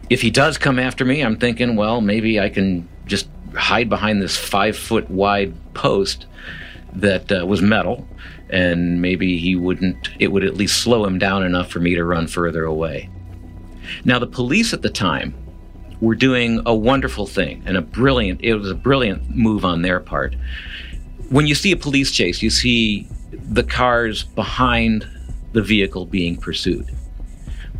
if 0.09 0.21
he 0.21 0.31
does 0.31 0.57
come 0.57 0.79
after 0.79 1.03
me, 1.03 1.21
I'm 1.21 1.37
thinking, 1.37 1.75
well, 1.75 1.99
maybe 1.99 2.39
I 2.39 2.47
can 2.47 2.87
just 3.05 3.27
hide 3.53 3.89
behind 3.89 4.21
this 4.21 4.37
five 4.37 4.77
foot 4.77 5.09
wide 5.09 5.53
post 5.73 6.25
that 6.93 7.29
uh, 7.29 7.45
was 7.45 7.61
metal, 7.61 8.07
and 8.49 9.01
maybe 9.01 9.37
he 9.37 9.57
wouldn't, 9.57 10.09
it 10.19 10.31
would 10.31 10.45
at 10.45 10.55
least 10.55 10.81
slow 10.81 11.05
him 11.05 11.19
down 11.19 11.43
enough 11.43 11.69
for 11.69 11.81
me 11.81 11.95
to 11.95 12.03
run 12.05 12.27
further 12.27 12.63
away. 12.63 13.09
Now, 14.05 14.19
the 14.19 14.27
police 14.27 14.73
at 14.73 14.83
the 14.83 14.89
time 14.89 15.35
were 16.03 16.15
doing 16.15 16.62
a 16.65 16.75
wonderful 16.75 17.25
thing 17.25 17.63
and 17.65 17.77
a 17.77 17.81
brilliant, 17.81 18.41
it 18.43 18.53
was 18.55 18.69
a 18.69 18.75
brilliant 18.75 19.33
move 19.33 19.63
on 19.63 19.83
their 19.83 20.01
part. 20.01 20.36
When 21.29 21.48
you 21.48 21.55
see 21.55 21.72
a 21.72 21.77
police 21.77 22.12
chase, 22.12 22.41
you 22.41 22.50
see 22.50 23.07
the 23.31 23.63
cars 23.63 24.24
behind 24.24 25.07
the 25.53 25.62
vehicle 25.62 26.05
being 26.05 26.36
pursued. 26.36 26.91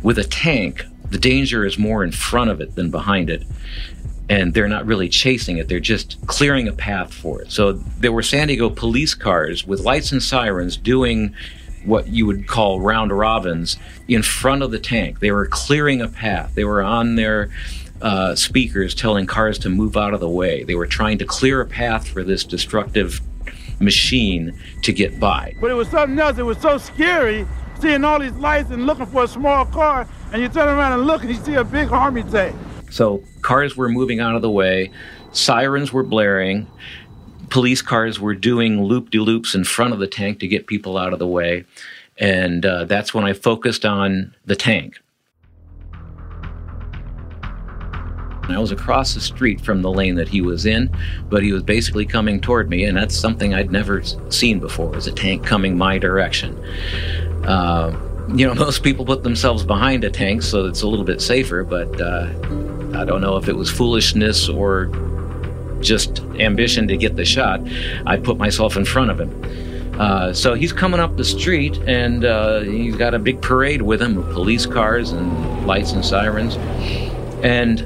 With 0.02 0.18
a 0.18 0.24
tank, 0.24 0.86
the 1.10 1.18
danger 1.18 1.66
is 1.66 1.76
more 1.76 2.02
in 2.02 2.12
front 2.12 2.48
of 2.48 2.62
it 2.62 2.76
than 2.76 2.90
behind 2.90 3.28
it. 3.28 3.44
And 4.30 4.54
they're 4.54 4.68
not 4.68 4.86
really 4.86 5.10
chasing 5.10 5.58
it, 5.58 5.68
they're 5.68 5.78
just 5.78 6.16
clearing 6.26 6.66
a 6.66 6.72
path 6.72 7.12
for 7.12 7.42
it. 7.42 7.52
So 7.52 7.72
there 7.72 8.10
were 8.10 8.22
San 8.22 8.48
Diego 8.48 8.70
police 8.70 9.12
cars 9.12 9.66
with 9.66 9.80
lights 9.80 10.12
and 10.12 10.22
sirens 10.22 10.78
doing 10.78 11.34
what 11.84 12.08
you 12.08 12.24
would 12.24 12.46
call 12.46 12.80
round 12.80 13.12
robins 13.12 13.76
in 14.08 14.22
front 14.22 14.62
of 14.62 14.70
the 14.70 14.78
tank. 14.78 15.20
They 15.20 15.30
were 15.30 15.44
clearing 15.44 16.00
a 16.00 16.08
path. 16.08 16.54
They 16.54 16.64
were 16.64 16.80
on 16.80 17.16
their 17.16 17.50
uh, 18.04 18.36
speakers 18.36 18.94
telling 18.94 19.26
cars 19.26 19.58
to 19.58 19.68
move 19.68 19.96
out 19.96 20.14
of 20.14 20.20
the 20.20 20.28
way. 20.28 20.62
They 20.62 20.76
were 20.76 20.86
trying 20.86 21.18
to 21.18 21.24
clear 21.24 21.60
a 21.60 21.66
path 21.66 22.06
for 22.06 22.22
this 22.22 22.44
destructive 22.44 23.20
machine 23.80 24.56
to 24.82 24.92
get 24.92 25.18
by. 25.18 25.56
But 25.60 25.72
it 25.72 25.74
was 25.74 25.88
something 25.88 26.18
else. 26.18 26.38
It 26.38 26.44
was 26.44 26.58
so 26.58 26.78
scary 26.78 27.46
seeing 27.80 28.04
all 28.04 28.20
these 28.20 28.32
lights 28.32 28.70
and 28.70 28.86
looking 28.86 29.06
for 29.06 29.24
a 29.24 29.28
small 29.28 29.66
car, 29.66 30.06
and 30.32 30.40
you 30.40 30.48
turn 30.48 30.68
around 30.68 30.92
and 30.92 31.06
look 31.06 31.22
and 31.22 31.30
you 31.30 31.36
see 31.42 31.54
a 31.54 31.64
big 31.64 31.90
army 31.90 32.22
tank. 32.22 32.54
So 32.90 33.24
cars 33.42 33.76
were 33.76 33.88
moving 33.88 34.20
out 34.20 34.36
of 34.36 34.42
the 34.42 34.50
way, 34.50 34.92
sirens 35.32 35.92
were 35.92 36.04
blaring 36.04 36.68
police 37.50 37.82
cars 37.82 38.18
were 38.18 38.34
doing 38.34 38.82
loop 38.82 39.10
de 39.10 39.18
loops 39.18 39.54
in 39.54 39.62
front 39.62 39.92
of 39.92 40.00
the 40.00 40.08
tank 40.08 40.40
to 40.40 40.48
get 40.48 40.66
people 40.66 40.98
out 40.98 41.12
of 41.12 41.20
the 41.20 41.26
way. 41.26 41.64
And 42.18 42.66
uh, 42.66 42.84
that's 42.84 43.14
when 43.14 43.24
I 43.24 43.32
focused 43.32 43.84
on 43.84 44.34
the 44.44 44.56
tank. 44.56 45.00
I 48.48 48.58
was 48.58 48.72
across 48.72 49.14
the 49.14 49.20
street 49.20 49.60
from 49.60 49.82
the 49.82 49.90
lane 49.90 50.16
that 50.16 50.28
he 50.28 50.40
was 50.40 50.66
in, 50.66 50.94
but 51.28 51.42
he 51.42 51.52
was 51.52 51.62
basically 51.62 52.04
coming 52.04 52.40
toward 52.40 52.68
me, 52.68 52.84
and 52.84 52.96
that's 52.96 53.16
something 53.16 53.54
I'd 53.54 53.72
never 53.72 54.02
seen 54.30 54.60
before, 54.60 54.88
was 54.88 55.06
a 55.06 55.12
tank 55.12 55.44
coming 55.46 55.76
my 55.76 55.98
direction. 55.98 56.58
Uh, 57.44 57.98
you 58.34 58.46
know, 58.46 58.54
most 58.66 58.82
people 58.82 59.04
put 59.04 59.22
themselves 59.22 59.64
behind 59.64 60.04
a 60.04 60.10
tank, 60.10 60.42
so 60.42 60.66
it's 60.66 60.82
a 60.82 60.86
little 60.86 61.04
bit 61.04 61.20
safer, 61.20 61.64
but 61.64 62.00
uh, 62.00 62.28
I 62.94 63.04
don't 63.04 63.20
know 63.20 63.36
if 63.36 63.48
it 63.48 63.56
was 63.56 63.70
foolishness 63.70 64.48
or 64.48 64.86
just 65.80 66.20
ambition 66.38 66.88
to 66.88 66.96
get 66.96 67.16
the 67.16 67.24
shot. 67.24 67.60
I 68.06 68.16
put 68.16 68.38
myself 68.38 68.76
in 68.76 68.84
front 68.84 69.10
of 69.10 69.20
him. 69.20 70.00
Uh, 70.00 70.32
so 70.32 70.54
he's 70.54 70.72
coming 70.72 70.98
up 70.98 71.16
the 71.16 71.24
street, 71.24 71.78
and 71.86 72.24
uh, 72.24 72.60
he's 72.60 72.96
got 72.96 73.14
a 73.14 73.18
big 73.18 73.40
parade 73.40 73.82
with 73.82 74.02
him 74.02 74.18
of 74.18 74.32
police 74.32 74.66
cars 74.66 75.12
and 75.12 75.66
lights 75.66 75.92
and 75.92 76.04
sirens. 76.04 76.56
And 77.44 77.80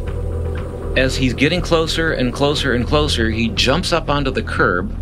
as 0.99 1.17
he's 1.17 1.33
getting 1.33 1.61
closer 1.61 2.13
and 2.13 2.33
closer 2.33 2.75
and 2.75 2.87
closer, 2.87 3.31
he 3.31 3.49
jumps 3.51 3.93
up 3.93 4.11
onto 4.11 4.31
the 4.33 4.43
curb 4.43 4.93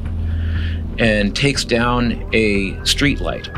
and 0.98 1.34
takes 1.34 1.64
down 1.64 2.28
a 2.34 2.84
street 2.84 3.20
light, 3.20 3.48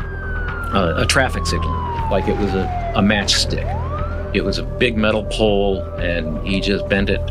uh, 0.73 0.93
a 0.97 1.05
traffic 1.05 1.45
signal, 1.45 1.71
like 2.09 2.27
it 2.27 2.37
was 2.37 2.53
a, 2.53 2.93
a 2.95 3.01
matchstick. 3.01 3.67
It 4.33 4.43
was 4.43 4.57
a 4.57 4.63
big 4.63 4.97
metal 4.97 5.25
pole, 5.25 5.81
and 5.97 6.45
he 6.47 6.61
just 6.61 6.87
bent 6.87 7.09
it 7.09 7.21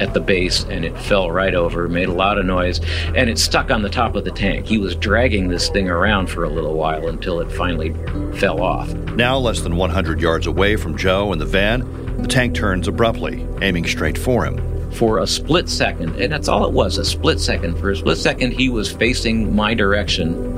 at 0.00 0.14
the 0.14 0.20
base 0.20 0.62
and 0.64 0.84
it 0.84 0.96
fell 0.96 1.30
right 1.30 1.54
over, 1.54 1.88
made 1.88 2.08
a 2.08 2.12
lot 2.12 2.38
of 2.38 2.46
noise, 2.46 2.80
and 3.16 3.28
it 3.28 3.38
stuck 3.38 3.70
on 3.70 3.82
the 3.82 3.90
top 3.90 4.14
of 4.14 4.24
the 4.24 4.30
tank. 4.30 4.64
He 4.64 4.78
was 4.78 4.94
dragging 4.94 5.48
this 5.48 5.68
thing 5.68 5.90
around 5.90 6.28
for 6.30 6.44
a 6.44 6.48
little 6.48 6.74
while 6.74 7.08
until 7.08 7.40
it 7.40 7.50
finally 7.52 7.92
fell 8.38 8.62
off. 8.62 8.88
Now, 9.14 9.36
less 9.36 9.60
than 9.60 9.76
100 9.76 10.20
yards 10.20 10.46
away 10.46 10.76
from 10.76 10.96
Joe 10.96 11.32
and 11.32 11.40
the 11.40 11.46
van, 11.46 12.07
the 12.18 12.28
tank 12.28 12.54
turns 12.54 12.88
abruptly, 12.88 13.46
aiming 13.62 13.86
straight 13.86 14.18
for 14.18 14.44
him. 14.44 14.92
For 14.92 15.18
a 15.18 15.26
split 15.26 15.68
second, 15.68 16.20
and 16.20 16.32
that's 16.32 16.48
all 16.48 16.64
it 16.66 16.72
was 16.72 16.98
a 16.98 17.04
split 17.04 17.40
second. 17.40 17.78
For 17.78 17.90
a 17.90 17.96
split 17.96 18.18
second, 18.18 18.52
he 18.52 18.68
was 18.68 18.90
facing 18.90 19.54
my 19.54 19.74
direction 19.74 20.56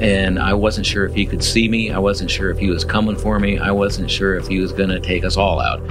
and 0.00 0.38
I 0.38 0.54
wasn't 0.54 0.86
sure 0.86 1.04
if 1.04 1.14
he 1.14 1.26
could 1.26 1.44
see 1.44 1.68
me. 1.68 1.90
I 1.90 1.98
wasn't 1.98 2.30
sure 2.30 2.50
if 2.50 2.58
he 2.58 2.70
was 2.70 2.84
coming 2.84 3.16
for 3.16 3.38
me. 3.38 3.58
I 3.58 3.70
wasn't 3.70 4.10
sure 4.10 4.34
if 4.34 4.48
he 4.48 4.58
was 4.58 4.72
going 4.72 4.88
to 4.88 4.98
take 4.98 5.24
us 5.24 5.36
all 5.36 5.60
out. 5.60 5.82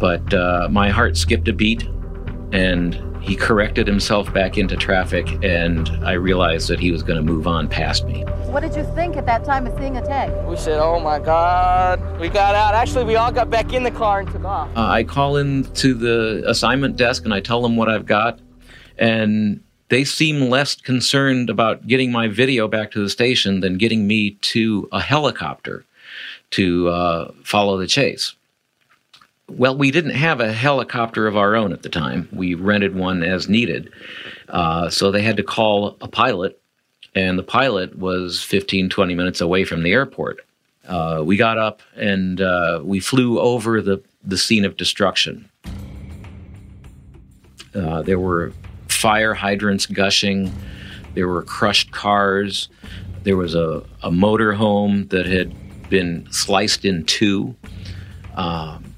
But 0.00 0.34
uh, 0.34 0.66
my 0.70 0.90
heart 0.90 1.16
skipped 1.16 1.46
a 1.46 1.52
beat 1.52 1.88
and 2.52 3.00
he 3.22 3.36
corrected 3.36 3.86
himself 3.86 4.32
back 4.32 4.56
into 4.56 4.76
traffic 4.76 5.26
and 5.44 5.88
i 6.04 6.12
realized 6.12 6.68
that 6.68 6.80
he 6.80 6.90
was 6.90 7.02
going 7.02 7.16
to 7.16 7.22
move 7.22 7.46
on 7.46 7.68
past 7.68 8.06
me 8.06 8.24
what 8.48 8.60
did 8.60 8.74
you 8.74 8.84
think 8.94 9.16
at 9.16 9.26
that 9.26 9.44
time 9.44 9.66
of 9.66 9.78
seeing 9.78 9.96
a 9.98 10.02
tank 10.02 10.32
we 10.48 10.56
said 10.56 10.78
oh 10.80 10.98
my 10.98 11.18
god 11.18 12.00
we 12.18 12.28
got 12.28 12.54
out 12.54 12.74
actually 12.74 13.04
we 13.04 13.14
all 13.14 13.30
got 13.30 13.50
back 13.50 13.74
in 13.74 13.82
the 13.82 13.90
car 13.90 14.20
and 14.20 14.30
took 14.30 14.44
off 14.44 14.68
uh, 14.74 14.86
i 14.86 15.04
call 15.04 15.36
in 15.36 15.64
to 15.74 15.92
the 15.92 16.42
assignment 16.46 16.96
desk 16.96 17.24
and 17.24 17.34
i 17.34 17.40
tell 17.40 17.60
them 17.60 17.76
what 17.76 17.88
i've 17.88 18.06
got 18.06 18.40
and 18.96 19.62
they 19.90 20.02
seem 20.02 20.48
less 20.48 20.74
concerned 20.74 21.50
about 21.50 21.86
getting 21.86 22.10
my 22.10 22.26
video 22.26 22.66
back 22.66 22.90
to 22.90 23.00
the 23.00 23.10
station 23.10 23.60
than 23.60 23.76
getting 23.76 24.06
me 24.06 24.30
to 24.40 24.88
a 24.92 25.00
helicopter 25.00 25.84
to 26.50 26.88
uh, 26.88 27.30
follow 27.44 27.76
the 27.76 27.86
chase 27.86 28.34
well, 29.50 29.76
we 29.76 29.90
didn't 29.90 30.10
have 30.10 30.40
a 30.40 30.52
helicopter 30.52 31.26
of 31.26 31.36
our 31.36 31.56
own 31.56 31.72
at 31.72 31.82
the 31.82 31.88
time. 31.88 32.28
We 32.32 32.54
rented 32.54 32.94
one 32.94 33.22
as 33.22 33.48
needed. 33.48 33.90
Uh, 34.48 34.90
so 34.90 35.10
they 35.10 35.22
had 35.22 35.38
to 35.38 35.42
call 35.42 35.96
a 36.00 36.08
pilot, 36.08 36.60
and 37.14 37.38
the 37.38 37.42
pilot 37.42 37.98
was 37.98 38.42
15, 38.42 38.88
20 38.88 39.14
minutes 39.14 39.40
away 39.40 39.64
from 39.64 39.82
the 39.82 39.92
airport. 39.92 40.40
Uh, 40.86 41.22
we 41.24 41.36
got 41.36 41.58
up 41.58 41.82
and 41.96 42.40
uh, 42.40 42.80
we 42.82 43.00
flew 43.00 43.38
over 43.38 43.82
the, 43.82 44.02
the 44.24 44.38
scene 44.38 44.64
of 44.64 44.76
destruction. 44.76 45.48
Uh, 47.74 48.02
there 48.02 48.18
were 48.18 48.52
fire 48.88 49.34
hydrants 49.34 49.86
gushing, 49.86 50.52
there 51.14 51.28
were 51.28 51.42
crushed 51.42 51.90
cars, 51.92 52.68
there 53.24 53.36
was 53.36 53.54
a, 53.54 53.84
a 54.02 54.10
motor 54.10 54.52
home 54.52 55.06
that 55.08 55.26
had 55.26 55.54
been 55.90 56.26
sliced 56.30 56.84
in 56.84 57.04
two. 57.04 57.54
Um, 58.34 58.94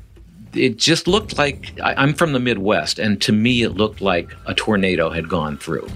it 0.54 0.76
just 0.76 1.06
looked 1.06 1.38
like 1.38 1.78
I, 1.80 2.02
am 2.02 2.14
from 2.14 2.32
the 2.32 2.40
Midwest, 2.40 2.98
and 2.98 3.20
to 3.22 3.32
me, 3.32 3.62
it 3.62 3.70
looked 3.70 4.00
like 4.00 4.34
a 4.46 4.54
tornado 4.54 5.10
had 5.10 5.28
gone 5.28 5.56
through. 5.56 5.88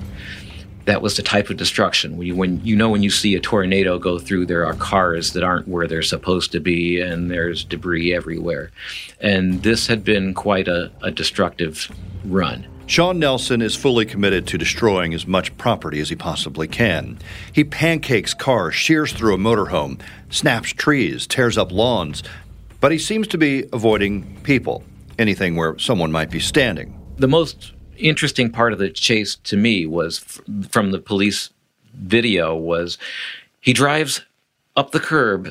That 0.86 1.00
was 1.00 1.16
the 1.16 1.22
type 1.22 1.48
of 1.50 1.56
destruction. 1.56 2.16
When 2.16 2.26
you, 2.26 2.36
when 2.36 2.64
you 2.64 2.76
know 2.76 2.90
when 2.90 3.02
you 3.02 3.10
see 3.10 3.34
a 3.34 3.40
tornado 3.40 3.98
go 3.98 4.18
through, 4.18 4.46
there 4.46 4.66
are 4.66 4.74
cars 4.74 5.32
that 5.32 5.42
aren't 5.42 5.66
where 5.66 5.86
they're 5.86 6.02
supposed 6.02 6.52
to 6.52 6.60
be, 6.60 7.00
and 7.00 7.30
there's 7.30 7.64
debris 7.64 8.14
everywhere. 8.14 8.70
And 9.20 9.62
this 9.62 9.86
had 9.86 10.04
been 10.04 10.34
quite 10.34 10.68
a, 10.68 10.92
a 11.02 11.10
destructive 11.10 11.90
run. 12.24 12.66
Shawn 12.86 13.18
Nelson 13.18 13.62
is 13.62 13.74
fully 13.74 14.04
committed 14.04 14.46
to 14.48 14.58
destroying 14.58 15.14
as 15.14 15.26
much 15.26 15.56
property 15.56 16.00
as 16.00 16.10
he 16.10 16.16
possibly 16.16 16.68
can. 16.68 17.18
He 17.50 17.64
pancakes 17.64 18.34
cars, 18.34 18.74
shears 18.74 19.12
through 19.12 19.34
a 19.34 19.38
motorhome, 19.38 20.02
snaps 20.28 20.70
trees, 20.70 21.26
tears 21.26 21.56
up 21.56 21.72
lawns, 21.72 22.22
but 22.80 22.92
he 22.92 22.98
seems 22.98 23.26
to 23.28 23.38
be 23.38 23.64
avoiding 23.72 24.38
people, 24.42 24.84
anything 25.18 25.56
where 25.56 25.78
someone 25.78 26.12
might 26.12 26.30
be 26.30 26.40
standing. 26.40 27.00
The 27.16 27.28
most 27.28 27.72
interesting 27.98 28.50
part 28.50 28.72
of 28.72 28.78
the 28.78 28.90
chase 28.90 29.36
to 29.36 29.56
me 29.56 29.86
was 29.86 30.20
f- 30.20 30.70
from 30.70 30.90
the 30.90 30.98
police 30.98 31.50
video 31.94 32.54
was 32.54 32.98
he 33.60 33.72
drives 33.72 34.22
up 34.76 34.90
the 34.90 35.00
curb 35.00 35.50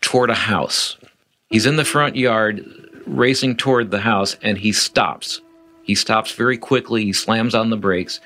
toward 0.00 0.30
a 0.30 0.34
house. 0.34 0.96
He's 1.48 1.66
in 1.66 1.76
the 1.76 1.84
front 1.84 2.16
yard 2.16 2.64
racing 3.06 3.56
toward 3.56 3.90
the 3.90 4.00
house 4.00 4.36
and 4.42 4.58
he 4.58 4.72
stops. 4.72 5.40
He 5.82 5.94
stops 5.94 6.32
very 6.32 6.58
quickly, 6.58 7.04
he 7.04 7.12
slams 7.12 7.54
on 7.54 7.70
the 7.70 7.76
brakes. 7.76 8.20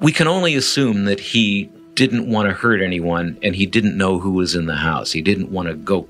We 0.00 0.12
can 0.12 0.26
only 0.26 0.54
assume 0.54 1.04
that 1.04 1.20
he 1.20 1.70
didn't 1.94 2.30
want 2.30 2.48
to 2.48 2.54
hurt 2.54 2.82
anyone 2.82 3.38
and 3.42 3.54
he 3.54 3.66
didn't 3.66 3.96
know 3.96 4.18
who 4.18 4.32
was 4.32 4.54
in 4.54 4.66
the 4.66 4.76
house. 4.76 5.12
He 5.12 5.22
didn't 5.22 5.50
want 5.50 5.68
to 5.68 5.74
go 5.74 6.08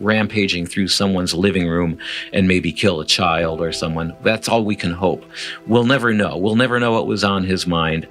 rampaging 0.00 0.66
through 0.66 0.88
someone's 0.88 1.34
living 1.34 1.68
room 1.68 1.98
and 2.32 2.48
maybe 2.48 2.72
kill 2.72 3.00
a 3.00 3.04
child 3.04 3.60
or 3.60 3.72
someone. 3.72 4.16
That's 4.22 4.48
all 4.48 4.64
we 4.64 4.76
can 4.76 4.92
hope. 4.92 5.24
We'll 5.66 5.84
never 5.84 6.12
know. 6.12 6.36
We'll 6.36 6.56
never 6.56 6.80
know 6.80 6.92
what 6.92 7.06
was 7.06 7.24
on 7.24 7.44
his 7.44 7.66
mind. 7.66 8.06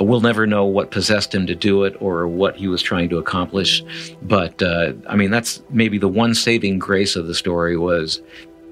We'll 0.00 0.20
never 0.20 0.46
know 0.46 0.64
what 0.64 0.90
possessed 0.90 1.34
him 1.34 1.46
to 1.46 1.54
do 1.54 1.84
it 1.84 1.96
or 2.00 2.26
what 2.26 2.56
he 2.56 2.66
was 2.66 2.82
trying 2.82 3.08
to 3.10 3.18
accomplish. 3.18 3.84
But 4.22 4.60
uh, 4.62 4.92
I 5.08 5.16
mean, 5.16 5.30
that's 5.30 5.62
maybe 5.70 5.98
the 5.98 6.08
one 6.08 6.34
saving 6.34 6.80
grace 6.80 7.14
of 7.14 7.26
the 7.26 7.34
story 7.34 7.76
was 7.76 8.20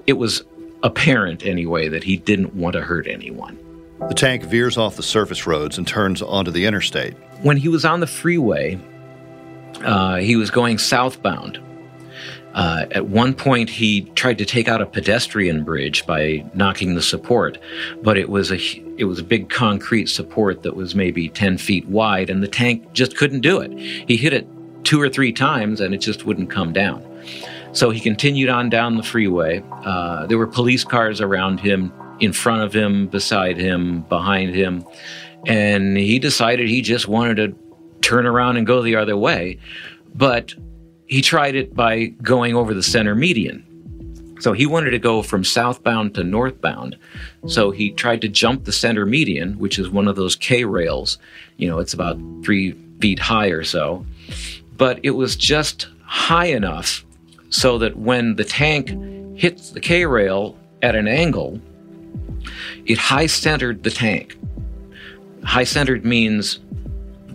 it 0.05 0.13
was 0.13 0.43
apparent 0.83 1.45
anyway 1.45 1.87
that 1.87 2.03
he 2.03 2.17
didn't 2.17 2.53
want 2.55 2.73
to 2.73 2.81
hurt 2.81 3.07
anyone. 3.07 3.57
The 4.09 4.13
tank 4.13 4.43
veers 4.43 4.77
off 4.77 4.97
the 4.97 5.03
surface 5.03 5.47
roads 5.47 5.77
and 5.77 5.87
turns 5.87 6.21
onto 6.21 6.51
the 6.51 6.65
interstate. 6.65 7.13
When 7.41 7.55
he 7.55 7.69
was 7.69 7.85
on 7.85 8.01
the 8.01 8.07
freeway, 8.07 8.77
uh, 9.81 10.17
he 10.17 10.35
was 10.35 10.51
going 10.51 10.77
southbound 10.77 11.59
uh, 12.53 12.85
at 12.91 13.07
one 13.07 13.33
point, 13.33 13.69
he 13.69 14.01
tried 14.15 14.37
to 14.37 14.45
take 14.45 14.67
out 14.67 14.81
a 14.81 14.85
pedestrian 14.85 15.63
bridge 15.63 16.05
by 16.05 16.45
knocking 16.53 16.93
the 16.93 17.01
support, 17.01 17.57
but 18.01 18.17
it 18.17 18.29
was 18.29 18.51
a 18.51 18.59
it 18.95 19.05
was 19.05 19.17
a 19.17 19.23
big 19.23 19.49
concrete 19.49 20.07
support 20.07 20.61
that 20.61 20.75
was 20.75 20.93
maybe 20.93 21.29
ten 21.29 21.57
feet 21.57 21.87
wide, 21.87 22.29
and 22.29 22.43
the 22.43 22.47
tank 22.47 22.93
just 22.93 23.17
couldn't 23.17 23.41
do 23.41 23.59
it. 23.59 23.71
He 24.07 24.17
hit 24.17 24.33
it 24.33 24.47
two 24.83 25.01
or 25.01 25.09
three 25.09 25.33
times, 25.33 25.81
and 25.81 25.95
it 25.95 25.99
just 25.99 26.25
wouldn't 26.25 26.51
come 26.51 26.73
down. 26.73 27.03
So 27.71 27.89
he 27.89 27.99
continued 27.99 28.49
on 28.49 28.69
down 28.69 28.97
the 28.97 29.03
freeway. 29.03 29.63
Uh, 29.83 30.27
there 30.27 30.37
were 30.37 30.45
police 30.45 30.83
cars 30.83 31.21
around 31.21 31.59
him, 31.59 31.91
in 32.19 32.33
front 32.33 32.61
of 32.61 32.71
him, 32.71 33.07
beside 33.07 33.57
him, 33.57 34.01
behind 34.03 34.53
him, 34.53 34.85
and 35.47 35.97
he 35.97 36.19
decided 36.19 36.69
he 36.69 36.83
just 36.83 37.07
wanted 37.07 37.35
to 37.37 37.55
turn 38.01 38.27
around 38.27 38.57
and 38.57 38.67
go 38.67 38.83
the 38.83 38.95
other 38.95 39.17
way, 39.17 39.57
but 40.13 40.53
he 41.05 41.21
tried 41.21 41.55
it 41.55 41.75
by 41.75 42.05
going 42.21 42.55
over 42.55 42.73
the 42.73 42.83
center 42.83 43.15
median. 43.15 43.65
So 44.39 44.51
he 44.51 44.65
wanted 44.65 44.91
to 44.91 44.99
go 44.99 45.21
from 45.21 45.43
southbound 45.43 46.15
to 46.15 46.23
northbound. 46.23 46.97
So 47.47 47.71
he 47.71 47.91
tried 47.91 48.21
to 48.21 48.27
jump 48.27 48.65
the 48.65 48.71
center 48.71 49.05
median, 49.05 49.57
which 49.57 49.79
is 49.79 49.89
one 49.89 50.07
of 50.07 50.15
those 50.15 50.35
K 50.35 50.65
rails. 50.65 51.17
You 51.57 51.69
know, 51.69 51.79
it's 51.79 51.93
about 51.93 52.17
three 52.43 52.73
feet 52.99 53.19
high 53.19 53.47
or 53.47 53.63
so. 53.63 54.05
But 54.75 54.99
it 55.03 55.11
was 55.11 55.35
just 55.35 55.87
high 56.03 56.47
enough 56.47 57.05
so 57.49 57.77
that 57.77 57.95
when 57.97 58.35
the 58.35 58.43
tank 58.43 58.89
hits 59.37 59.69
the 59.69 59.79
K 59.79 60.05
rail 60.05 60.57
at 60.81 60.95
an 60.95 61.07
angle, 61.07 61.61
it 62.85 62.97
high 62.97 63.27
centered 63.27 63.83
the 63.83 63.91
tank. 63.91 64.37
High 65.43 65.63
centered 65.63 66.03
means 66.03 66.59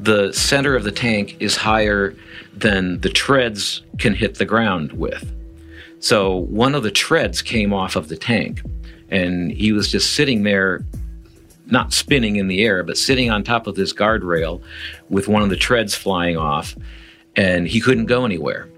the 0.01 0.33
center 0.33 0.77
of 0.77 0.85
the 0.85 0.93
tank 0.93 1.37
is 1.41 1.57
higher 1.57 2.15
than 2.55 3.01
the 3.01 3.09
treads 3.09 3.83
can 3.99 4.15
hit 4.15 4.37
the 4.37 4.45
ground 4.45 4.93
with. 4.93 5.33
So 6.01 6.37
one 6.37 6.75
of 6.75 6.83
the 6.85 6.91
treads 6.91 7.43
came 7.43 7.73
off 7.73 7.97
of 7.97 8.09
the 8.09 8.17
tank, 8.17 8.63
and 9.11 9.51
he 9.51 9.73
was 9.73 9.91
just 9.91 10.15
sitting 10.15 10.45
there 10.45 10.85
not 11.67 11.93
spinning 11.93 12.37
in 12.37 12.49
the 12.49 12.65
air, 12.65 12.83
but 12.83 12.97
sitting 12.97 13.31
on 13.31 13.43
top 13.43 13.67
of 13.67 13.75
this 13.75 13.93
guardrail 13.93 14.63
with 15.11 15.29
one 15.29 15.43
of 15.43 15.51
the 15.51 15.57
treads 15.57 15.95
flying 15.95 16.37
off, 16.37 16.77
and 17.37 17.67
he 17.67 17.81
couldn't 17.81 18.07
go 18.07 18.25
anywhere. 18.25 18.69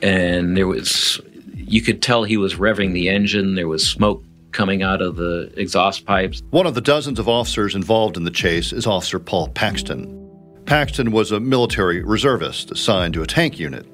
And 0.00 0.56
there 0.56 0.66
was, 0.66 1.20
you 1.54 1.80
could 1.82 2.02
tell 2.02 2.24
he 2.24 2.36
was 2.36 2.54
revving 2.56 2.92
the 2.92 3.08
engine. 3.08 3.54
There 3.54 3.68
was 3.68 3.86
smoke 3.88 4.24
coming 4.50 4.82
out 4.82 5.00
of 5.00 5.16
the 5.16 5.52
exhaust 5.56 6.04
pipes. 6.04 6.42
One 6.50 6.66
of 6.66 6.74
the 6.74 6.80
dozens 6.80 7.18
of 7.18 7.28
officers 7.28 7.74
involved 7.74 8.16
in 8.16 8.24
the 8.24 8.30
chase 8.30 8.72
is 8.72 8.86
Officer 8.86 9.18
Paul 9.18 9.48
Paxton. 9.48 10.21
Paxton 10.66 11.10
was 11.10 11.32
a 11.32 11.40
military 11.40 12.02
reservist 12.02 12.70
assigned 12.70 13.14
to 13.14 13.22
a 13.22 13.26
tank 13.26 13.58
unit. 13.58 13.86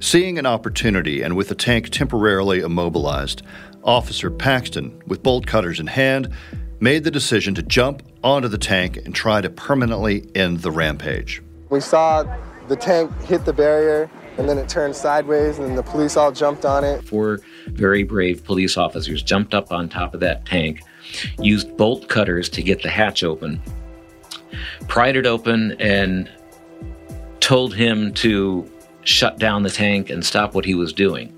Seeing 0.00 0.38
an 0.38 0.46
opportunity 0.46 1.22
and 1.22 1.34
with 1.34 1.48
the 1.48 1.54
tank 1.54 1.88
temporarily 1.88 2.60
immobilized, 2.60 3.42
Officer 3.82 4.30
Paxton, 4.30 5.02
with 5.06 5.22
bolt 5.22 5.46
cutters 5.46 5.80
in 5.80 5.86
hand, 5.86 6.28
made 6.78 7.04
the 7.04 7.10
decision 7.10 7.54
to 7.54 7.62
jump 7.62 8.02
onto 8.22 8.48
the 8.48 8.58
tank 8.58 8.98
and 8.98 9.14
try 9.14 9.40
to 9.40 9.48
permanently 9.48 10.30
end 10.34 10.60
the 10.60 10.70
rampage. 10.70 11.42
We 11.70 11.80
saw 11.80 12.24
the 12.68 12.76
tank 12.76 13.10
hit 13.22 13.44
the 13.46 13.52
barrier 13.52 14.10
and 14.36 14.48
then 14.48 14.58
it 14.58 14.68
turned 14.68 14.94
sideways 14.94 15.58
and 15.58 15.76
the 15.76 15.82
police 15.82 16.16
all 16.16 16.32
jumped 16.32 16.64
on 16.64 16.84
it. 16.84 17.02
Four 17.04 17.40
very 17.68 18.02
brave 18.02 18.44
police 18.44 18.76
officers 18.76 19.22
jumped 19.22 19.54
up 19.54 19.72
on 19.72 19.88
top 19.88 20.12
of 20.12 20.20
that 20.20 20.44
tank, 20.44 20.82
used 21.38 21.74
bolt 21.76 22.08
cutters 22.08 22.48
to 22.50 22.62
get 22.62 22.82
the 22.82 22.90
hatch 22.90 23.24
open, 23.24 23.62
pried 24.88 25.16
it 25.16 25.26
open, 25.26 25.76
and 25.80 26.30
told 27.40 27.74
him 27.74 28.12
to 28.14 28.70
shut 29.02 29.38
down 29.38 29.62
the 29.62 29.70
tank 29.70 30.10
and 30.10 30.24
stop 30.24 30.54
what 30.54 30.64
he 30.64 30.74
was 30.74 30.92
doing. 30.92 31.32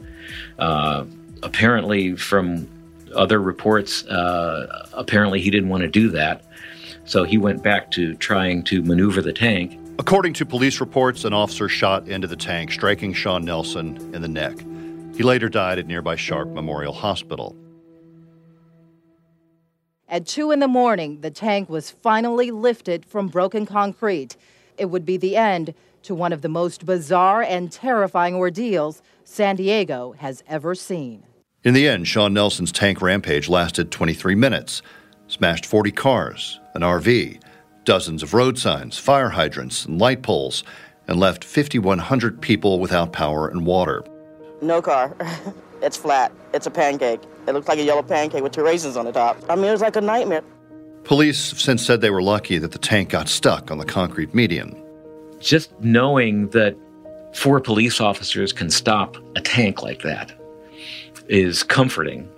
Uh, 0.59 1.05
apparently, 1.43 2.17
from 2.17 2.69
other 3.15 3.41
reports, 3.41 4.05
uh, 4.07 4.87
apparently 4.93 5.41
he 5.41 5.51
didn't 5.51 5.69
want 5.69 5.83
to 5.83 5.89
do 5.89 6.09
that. 6.11 6.45
So 7.05 7.25
he 7.25 7.39
went 7.39 7.63
back 7.63 7.91
to 7.93 8.15
trying 8.15 8.65
to 8.65 8.83
maneuver 8.83 9.23
the 9.23 9.33
tank. 9.33 9.79
According 9.99 10.35
to 10.35 10.47
police 10.47 10.81
reports, 10.81 11.25
an 11.25 11.33
officer 11.33 11.69
shot 11.69 12.09
into 12.09 12.27
the 12.27 12.37
tank, 12.37 12.73
striking 12.73 13.13
Shawn 13.13 13.45
Nelson 13.45 13.97
in 14.15 14.23
the 14.23 14.29
neck. 14.29 14.59
He 15.17 15.23
later 15.23 15.49
died 15.49 15.79
at 15.79 15.87
nearby 15.87 16.17
Sharp 16.17 16.49
Memorial 16.51 16.93
Hospital. 16.93 17.57
At 20.09 20.25
2 20.25 20.53
in 20.53 20.61
the 20.61 20.69
morning, 20.69 21.21
the 21.21 21.33
tank 21.33 21.69
was 21.69 21.91
finally 21.91 22.53
lifted 22.53 23.05
from 23.05 23.27
broken 23.27 23.67
concrete. 23.67 24.37
It 24.79 24.87
would 24.87 25.05
be 25.05 25.17
the 25.17 25.37
end 25.37 25.75
to 26.05 26.15
one 26.15 26.33
of 26.33 26.43
the 26.43 26.49
most 26.49 26.87
bizarre 26.87 27.43
and 27.43 27.73
terrifying 27.73 28.37
ordeals 28.37 29.03
San 29.25 29.57
Diego 29.57 30.15
has 30.19 30.45
ever 30.47 30.77
seen. 30.77 31.25
In 31.65 31.75
the 31.75 31.89
end, 31.89 32.07
Shawn 32.07 32.33
Nelson's 32.33 32.71
tank 32.71 33.03
rampage 33.03 33.49
lasted 33.49 33.91
23 33.91 34.37
minutes, 34.37 34.81
smashed 35.27 35.67
40 35.67 35.91
cars, 35.91 36.61
an 36.75 36.83
RV, 36.83 37.43
dozens 37.83 38.23
of 38.23 38.33
road 38.33 38.59
signs, 38.59 38.97
fire 38.99 39.31
hydrants, 39.31 39.87
and 39.87 40.01
light 40.01 40.23
poles, 40.23 40.63
and 41.09 41.19
left 41.19 41.43
5,100 41.43 42.41
people 42.41 42.79
without 42.79 43.13
power 43.13 43.49
and 43.49 43.67
water. 43.67 44.05
No 44.63 44.81
car. 44.81 45.17
it's 45.83 45.97
flat. 45.97 46.33
It's 46.53 46.67
a 46.67 46.71
pancake. 46.71 47.21
It 47.47 47.53
looks 47.53 47.69
like 47.69 47.79
a 47.79 47.85
yellow 47.85 48.03
pancake 48.03 48.43
with 48.43 48.53
two 48.53 48.65
raisins 48.65 48.97
on 48.97 49.05
the 49.05 49.13
top. 49.13 49.37
I 49.49 49.55
mean, 49.57 49.67
it 49.67 49.73
was 49.73 49.81
like 49.81 49.97
a 49.97 50.01
nightmare. 50.01 50.43
Police 51.05 51.51
have 51.51 51.61
since 51.61 51.87
said 51.87 52.01
they 52.01 52.11
were 52.11 52.23
lucky 52.23 52.59
that 52.59 52.73
the 52.73 52.79
tank 52.79 53.11
got 53.11 53.29
stuck 53.29 53.71
on 53.71 53.79
the 53.79 53.85
concrete 53.85 54.35
median. 54.35 54.77
Just 55.39 55.71
knowing 55.81 56.49
that 56.49 56.77
four 57.33 57.61
police 57.61 58.01
officers 58.01 58.53
can 58.53 58.71
stop 58.71 59.17
a 59.37 59.41
tank 59.41 59.83
like 59.83 60.03
that 60.03 60.33
is 61.29 61.63
comforting 61.63 62.29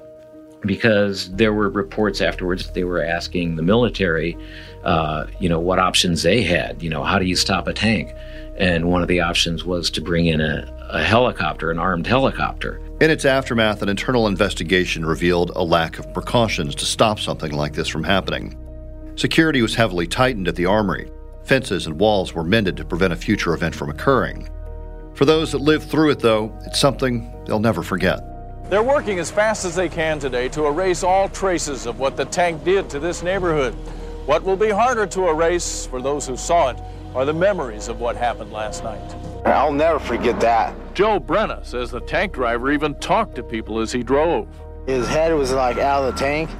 because 0.62 1.30
there 1.34 1.52
were 1.52 1.70
reports 1.70 2.20
afterwards 2.20 2.66
that 2.66 2.74
they 2.74 2.84
were 2.84 3.02
asking 3.02 3.56
the 3.56 3.62
military, 3.62 4.36
uh, 4.84 5.26
you 5.40 5.48
know, 5.48 5.60
what 5.60 5.78
options 5.78 6.22
they 6.22 6.42
had. 6.42 6.82
You 6.82 6.90
know, 6.90 7.04
how 7.04 7.18
do 7.18 7.24
you 7.24 7.36
stop 7.36 7.68
a 7.68 7.72
tank? 7.72 8.12
And 8.56 8.90
one 8.90 9.02
of 9.02 9.08
the 9.08 9.20
options 9.20 9.64
was 9.64 9.88
to 9.92 10.00
bring 10.00 10.26
in 10.26 10.40
a, 10.40 10.70
a 10.90 11.02
helicopter, 11.02 11.70
an 11.70 11.78
armed 11.78 12.06
helicopter. 12.06 12.80
In 13.00 13.12
its 13.12 13.24
aftermath, 13.24 13.80
an 13.82 13.88
internal 13.88 14.26
investigation 14.26 15.06
revealed 15.06 15.52
a 15.54 15.62
lack 15.62 16.00
of 16.00 16.12
precautions 16.12 16.74
to 16.74 16.84
stop 16.84 17.20
something 17.20 17.52
like 17.52 17.72
this 17.72 17.86
from 17.86 18.02
happening. 18.02 18.58
Security 19.14 19.62
was 19.62 19.76
heavily 19.76 20.08
tightened 20.08 20.48
at 20.48 20.56
the 20.56 20.66
armory. 20.66 21.08
Fences 21.44 21.86
and 21.86 22.00
walls 22.00 22.34
were 22.34 22.42
mended 22.42 22.76
to 22.76 22.84
prevent 22.84 23.12
a 23.12 23.16
future 23.16 23.54
event 23.54 23.72
from 23.72 23.88
occurring. 23.88 24.48
For 25.14 25.24
those 25.26 25.52
that 25.52 25.60
lived 25.60 25.88
through 25.88 26.10
it, 26.10 26.18
though, 26.18 26.52
it's 26.66 26.80
something 26.80 27.32
they'll 27.46 27.60
never 27.60 27.84
forget. 27.84 28.20
They're 28.68 28.82
working 28.82 29.20
as 29.20 29.30
fast 29.30 29.64
as 29.64 29.76
they 29.76 29.88
can 29.88 30.18
today 30.18 30.48
to 30.48 30.66
erase 30.66 31.04
all 31.04 31.28
traces 31.28 31.86
of 31.86 32.00
what 32.00 32.16
the 32.16 32.24
tank 32.24 32.64
did 32.64 32.90
to 32.90 32.98
this 32.98 33.22
neighborhood. 33.22 33.74
What 34.26 34.42
will 34.42 34.56
be 34.56 34.70
harder 34.70 35.06
to 35.06 35.28
erase 35.28 35.86
for 35.86 36.02
those 36.02 36.26
who 36.26 36.36
saw 36.36 36.70
it 36.70 36.80
are 37.14 37.24
the 37.24 37.32
memories 37.32 37.88
of 37.88 38.00
what 38.00 38.16
happened 38.16 38.52
last 38.52 38.84
night. 38.84 39.14
I'll 39.44 39.72
never 39.72 39.98
forget 39.98 40.38
that. 40.40 40.74
Joe 40.94 41.18
Brenna 41.20 41.64
says 41.64 41.90
the 41.90 42.00
tank 42.00 42.32
driver 42.32 42.70
even 42.70 42.94
talked 42.96 43.36
to 43.36 43.42
people 43.42 43.80
as 43.80 43.92
he 43.92 44.02
drove. 44.02 44.48
His 44.86 45.08
head 45.08 45.34
was 45.34 45.52
like 45.52 45.78
out 45.78 46.04
of 46.04 46.14
the 46.14 46.20
tank, 46.20 46.50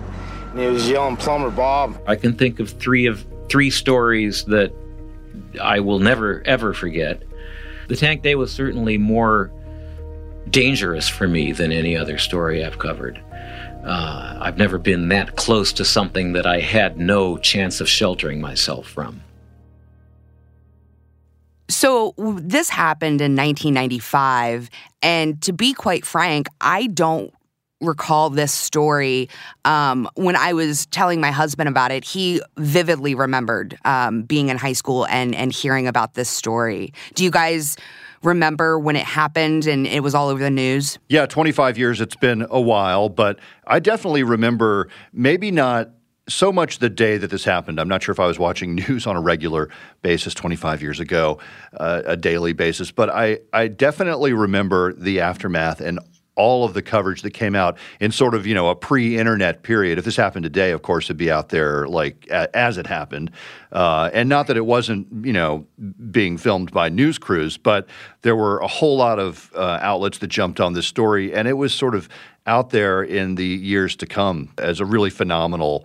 and 0.50 0.60
he 0.60 0.66
was 0.66 0.88
yelling 0.88 1.16
"Plumber 1.16 1.50
Bob." 1.50 2.00
I 2.06 2.16
can 2.16 2.34
think 2.34 2.60
of 2.60 2.70
three 2.70 3.06
of 3.06 3.24
three 3.48 3.70
stories 3.70 4.44
that 4.44 4.72
I 5.60 5.80
will 5.80 5.98
never 5.98 6.42
ever 6.44 6.72
forget. 6.72 7.22
The 7.88 7.96
tank 7.96 8.22
day 8.22 8.34
was 8.34 8.52
certainly 8.52 8.98
more 8.98 9.50
dangerous 10.50 11.08
for 11.08 11.26
me 11.26 11.52
than 11.52 11.72
any 11.72 11.96
other 11.96 12.18
story 12.18 12.64
I've 12.64 12.78
covered. 12.78 13.20
Uh, 13.84 14.38
I've 14.40 14.58
never 14.58 14.78
been 14.78 15.08
that 15.08 15.36
close 15.36 15.72
to 15.74 15.84
something 15.84 16.32
that 16.32 16.46
I 16.46 16.60
had 16.60 16.98
no 16.98 17.38
chance 17.38 17.80
of 17.80 17.88
sheltering 17.88 18.40
myself 18.40 18.86
from. 18.86 19.22
So, 21.70 22.14
this 22.16 22.68
happened 22.68 23.20
in 23.20 23.36
1995. 23.36 24.70
And 25.02 25.40
to 25.42 25.52
be 25.52 25.74
quite 25.74 26.04
frank, 26.04 26.48
I 26.60 26.86
don't 26.86 27.32
recall 27.80 28.30
this 28.30 28.52
story. 28.52 29.28
Um, 29.64 30.08
when 30.14 30.36
I 30.36 30.52
was 30.52 30.86
telling 30.86 31.20
my 31.20 31.30
husband 31.30 31.68
about 31.68 31.90
it, 31.90 32.04
he 32.04 32.40
vividly 32.56 33.14
remembered 33.14 33.78
um, 33.84 34.22
being 34.22 34.48
in 34.48 34.56
high 34.56 34.72
school 34.72 35.06
and, 35.06 35.34
and 35.34 35.52
hearing 35.52 35.86
about 35.86 36.14
this 36.14 36.28
story. 36.28 36.92
Do 37.14 37.24
you 37.24 37.30
guys 37.30 37.76
remember 38.22 38.78
when 38.78 38.96
it 38.96 39.04
happened 39.04 39.66
and 39.66 39.86
it 39.86 40.02
was 40.02 40.14
all 40.14 40.28
over 40.28 40.42
the 40.42 40.50
news? 40.50 40.98
Yeah, 41.08 41.26
25 41.26 41.78
years, 41.78 42.00
it's 42.00 42.16
been 42.16 42.46
a 42.50 42.60
while, 42.60 43.08
but 43.08 43.38
I 43.66 43.78
definitely 43.78 44.24
remember 44.24 44.88
maybe 45.12 45.50
not 45.50 45.90
so 46.28 46.52
much 46.52 46.78
the 46.78 46.90
day 46.90 47.16
that 47.16 47.30
this 47.30 47.44
happened. 47.44 47.80
I'm 47.80 47.88
not 47.88 48.02
sure 48.02 48.12
if 48.12 48.20
I 48.20 48.26
was 48.26 48.38
watching 48.38 48.74
news 48.88 49.06
on 49.06 49.16
a 49.16 49.20
regular 49.20 49.70
basis 50.02 50.34
25 50.34 50.82
years 50.82 51.00
ago, 51.00 51.38
uh, 51.76 52.02
a 52.04 52.16
daily 52.16 52.52
basis, 52.52 52.90
but 52.90 53.10
I, 53.10 53.40
I 53.52 53.68
definitely 53.68 54.32
remember 54.32 54.92
the 54.92 55.20
aftermath 55.20 55.80
and 55.80 55.98
all 56.38 56.64
of 56.64 56.72
the 56.72 56.80
coverage 56.80 57.22
that 57.22 57.32
came 57.32 57.56
out 57.56 57.76
in 58.00 58.12
sort 58.12 58.32
of 58.32 58.46
you 58.46 58.54
know 58.54 58.68
a 58.68 58.76
pre-internet 58.76 59.64
period. 59.64 59.98
If 59.98 60.04
this 60.04 60.16
happened 60.16 60.44
today, 60.44 60.70
of 60.70 60.82
course, 60.82 61.06
it'd 61.06 61.16
be 61.16 61.30
out 61.30 61.50
there 61.50 61.86
like 61.88 62.26
a, 62.30 62.56
as 62.56 62.78
it 62.78 62.86
happened, 62.86 63.32
uh, 63.72 64.08
and 64.14 64.28
not 64.28 64.46
that 64.46 64.56
it 64.56 64.64
wasn't 64.64 65.26
you 65.26 65.32
know 65.32 65.66
being 66.10 66.38
filmed 66.38 66.70
by 66.70 66.88
news 66.88 67.18
crews, 67.18 67.58
but 67.58 67.88
there 68.22 68.36
were 68.36 68.60
a 68.60 68.68
whole 68.68 68.96
lot 68.96 69.18
of 69.18 69.50
uh, 69.54 69.80
outlets 69.82 70.18
that 70.18 70.28
jumped 70.28 70.60
on 70.60 70.72
this 70.72 70.86
story, 70.86 71.34
and 71.34 71.48
it 71.48 71.54
was 71.54 71.74
sort 71.74 71.96
of 71.96 72.08
out 72.46 72.70
there 72.70 73.02
in 73.02 73.34
the 73.34 73.44
years 73.44 73.96
to 73.96 74.06
come 74.06 74.50
as 74.58 74.80
a 74.80 74.84
really 74.84 75.10
phenomenal 75.10 75.84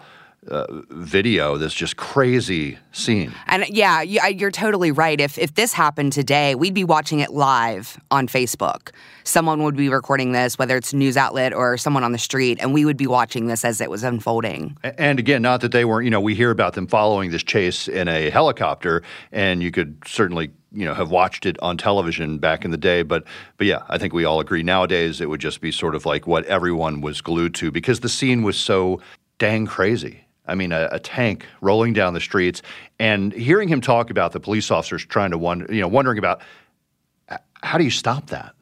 uh, 0.50 0.66
video, 0.90 1.58
this 1.58 1.74
just 1.74 1.98
crazy 1.98 2.78
scene. 2.92 3.34
And 3.48 3.68
yeah, 3.70 4.02
you're 4.02 4.52
totally 4.52 4.92
right. 4.92 5.20
If 5.20 5.38
if 5.38 5.56
this 5.56 5.74
happened 5.74 6.14
today, 6.14 6.56
we'd 6.56 6.74
be 6.74 6.84
watching 6.84 7.20
it 7.20 7.32
live 7.32 8.00
on 8.12 8.28
Facebook. 8.28 8.90
Someone 9.24 9.64
would 9.64 9.76
be 9.76 9.90
recording 9.90 10.32
this, 10.32 10.58
whether 10.58 10.76
it's 10.76 10.94
a 10.94 10.98
news 10.98 11.18
outlet 11.18 11.54
or 11.54 11.78
someone 11.78 12.04
on 12.04 12.12
the 12.12 12.18
street, 12.18 12.58
and 12.62 12.74
we 12.74 12.86
would 12.86 12.98
be 12.98 13.08
watching 13.08 13.48
this 13.48 13.64
as 13.64 13.80
it 13.82 13.90
was 13.90 14.04
unfolding. 14.04 14.78
And 14.84 15.20
again, 15.20 15.42
not 15.42 15.62
that 15.62 15.72
they 15.72 15.86
weren't, 15.86 16.06
you 16.06 16.12
know, 16.12 16.22
we 16.22 16.36
hear 16.36 16.52
about 16.52 16.74
them 16.74 16.88
following 16.88 17.32
this 17.32 17.44
chase 17.44 17.88
in 17.88 18.08
a 18.08 18.30
helicopter, 18.30 19.04
and 19.32 19.64
you 19.64 19.72
could 19.72 19.98
certainly 20.06 20.52
you 20.74 20.86
know 20.86 20.94
have 20.94 21.12
watched 21.12 21.46
it 21.46 21.58
on 21.62 21.78
television 21.78 22.40
back 22.40 22.66
in 22.66 22.72
the 22.72 22.78
day 22.78 23.04
but 23.04 23.24
but 23.58 23.68
yeah 23.68 23.84
i 23.90 23.98
think 23.98 24.12
we 24.12 24.26
all 24.26 24.40
agree 24.40 24.64
nowadays 24.64 25.22
it 25.22 25.30
would 25.30 25.40
just 25.40 25.62
be 25.62 25.72
sort 25.72 25.94
of 25.94 26.06
like 26.06 26.26
what 26.26 26.44
everyone 26.46 27.00
was 27.00 27.22
glued 27.22 27.54
to 27.54 27.72
because 27.72 28.00
the 28.00 28.10
scene 28.10 28.42
was 28.42 28.58
so 28.58 29.00
dang 29.38 29.66
crazy 29.68 30.23
I 30.46 30.56
mean, 30.56 30.72
a, 30.72 30.90
a, 30.92 31.00
tank 31.00 31.46
rolling 31.62 31.94
down 31.94 32.14
the 32.14 32.20
streets, 32.20 32.62
and 33.00 33.32
hearing 33.32 33.70
him 33.70 33.80
talk 33.80 34.10
about 34.10 34.34
the 34.34 34.40
police 34.42 34.72
officers 34.72 35.06
trying 35.06 35.32
to 35.32 35.38
wonder, 35.38 35.74
you 35.74 35.80
know, 35.80 35.88
wondering 35.88 36.18
about 36.18 36.42
how 37.64 37.78
do 37.78 37.84
you 37.84 37.92
stop 37.92 38.28
that? 38.28 38.54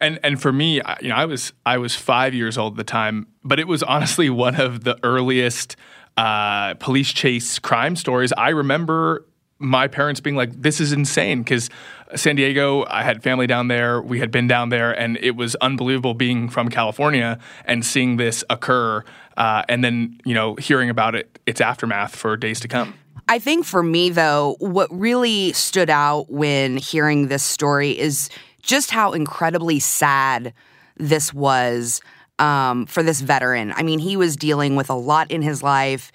And 0.00 0.18
and 0.22 0.40
for 0.40 0.52
me, 0.52 0.80
you 1.00 1.08
know, 1.08 1.14
I 1.14 1.24
was 1.24 1.52
I 1.64 1.78
was 1.78 1.94
five 1.94 2.34
years 2.34 2.58
old 2.58 2.74
at 2.74 2.76
the 2.76 2.84
time, 2.84 3.28
but 3.42 3.58
it 3.58 3.66
was 3.68 3.82
honestly 3.82 4.28
one 4.46 4.60
of 4.60 4.84
the 4.84 4.98
earliest 5.02 5.76
uh, 6.16 6.74
police 6.74 7.12
chase 7.12 7.58
crime 7.58 7.96
stories. 7.96 8.32
I 8.32 8.50
remember 8.50 9.24
my 9.58 9.86
parents 9.86 10.20
being 10.20 10.36
like, 10.36 10.50
"This 10.60 10.80
is 10.80 10.92
insane," 10.92 11.42
because 11.42 11.70
San 12.16 12.36
Diego, 12.36 12.84
I 12.88 13.04
had 13.04 13.22
family 13.22 13.46
down 13.46 13.68
there. 13.68 14.02
We 14.02 14.18
had 14.18 14.30
been 14.30 14.48
down 14.48 14.68
there, 14.68 14.92
and 14.92 15.16
it 15.22 15.36
was 15.36 15.54
unbelievable 15.56 16.14
being 16.14 16.48
from 16.48 16.68
California 16.68 17.38
and 17.64 17.86
seeing 17.86 18.16
this 18.16 18.44
occur 18.50 19.04
uh, 19.36 19.62
and 19.68 19.84
then 19.84 20.20
you 20.24 20.34
know 20.34 20.54
hearing 20.56 20.90
about 20.90 21.14
it, 21.14 21.38
its 21.46 21.60
aftermath 21.60 22.14
for 22.14 22.36
days 22.36 22.60
to 22.60 22.68
come. 22.68 22.94
I 23.28 23.38
think 23.38 23.64
for 23.64 23.82
me, 23.82 24.10
though, 24.10 24.56
what 24.58 24.88
really 24.92 25.52
stood 25.52 25.88
out 25.90 26.30
when 26.30 26.76
hearing 26.76 27.28
this 27.28 27.42
story 27.42 27.98
is 27.98 28.28
just 28.62 28.90
how 28.90 29.12
incredibly 29.12 29.78
sad 29.78 30.52
this 30.96 31.32
was 31.32 32.00
um, 32.38 32.86
for 32.86 33.02
this 33.02 33.20
veteran. 33.20 33.72
I 33.76 33.82
mean, 33.82 33.98
he 33.98 34.16
was 34.16 34.36
dealing 34.36 34.76
with 34.76 34.90
a 34.90 34.94
lot 34.94 35.30
in 35.30 35.42
his 35.42 35.62
life. 35.62 36.12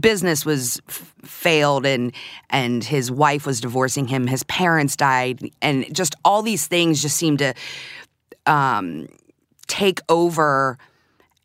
business 0.00 0.44
was 0.44 0.80
f- 0.88 1.14
failed, 1.24 1.86
and 1.86 2.12
and 2.50 2.84
his 2.84 3.10
wife 3.10 3.46
was 3.46 3.60
divorcing 3.60 4.06
him. 4.06 4.26
His 4.26 4.44
parents 4.44 4.96
died, 4.96 5.50
and 5.60 5.92
just 5.94 6.14
all 6.24 6.42
these 6.42 6.66
things 6.66 7.02
just 7.02 7.16
seemed 7.16 7.38
to 7.38 7.54
um, 8.46 9.08
take 9.66 10.00
over. 10.08 10.78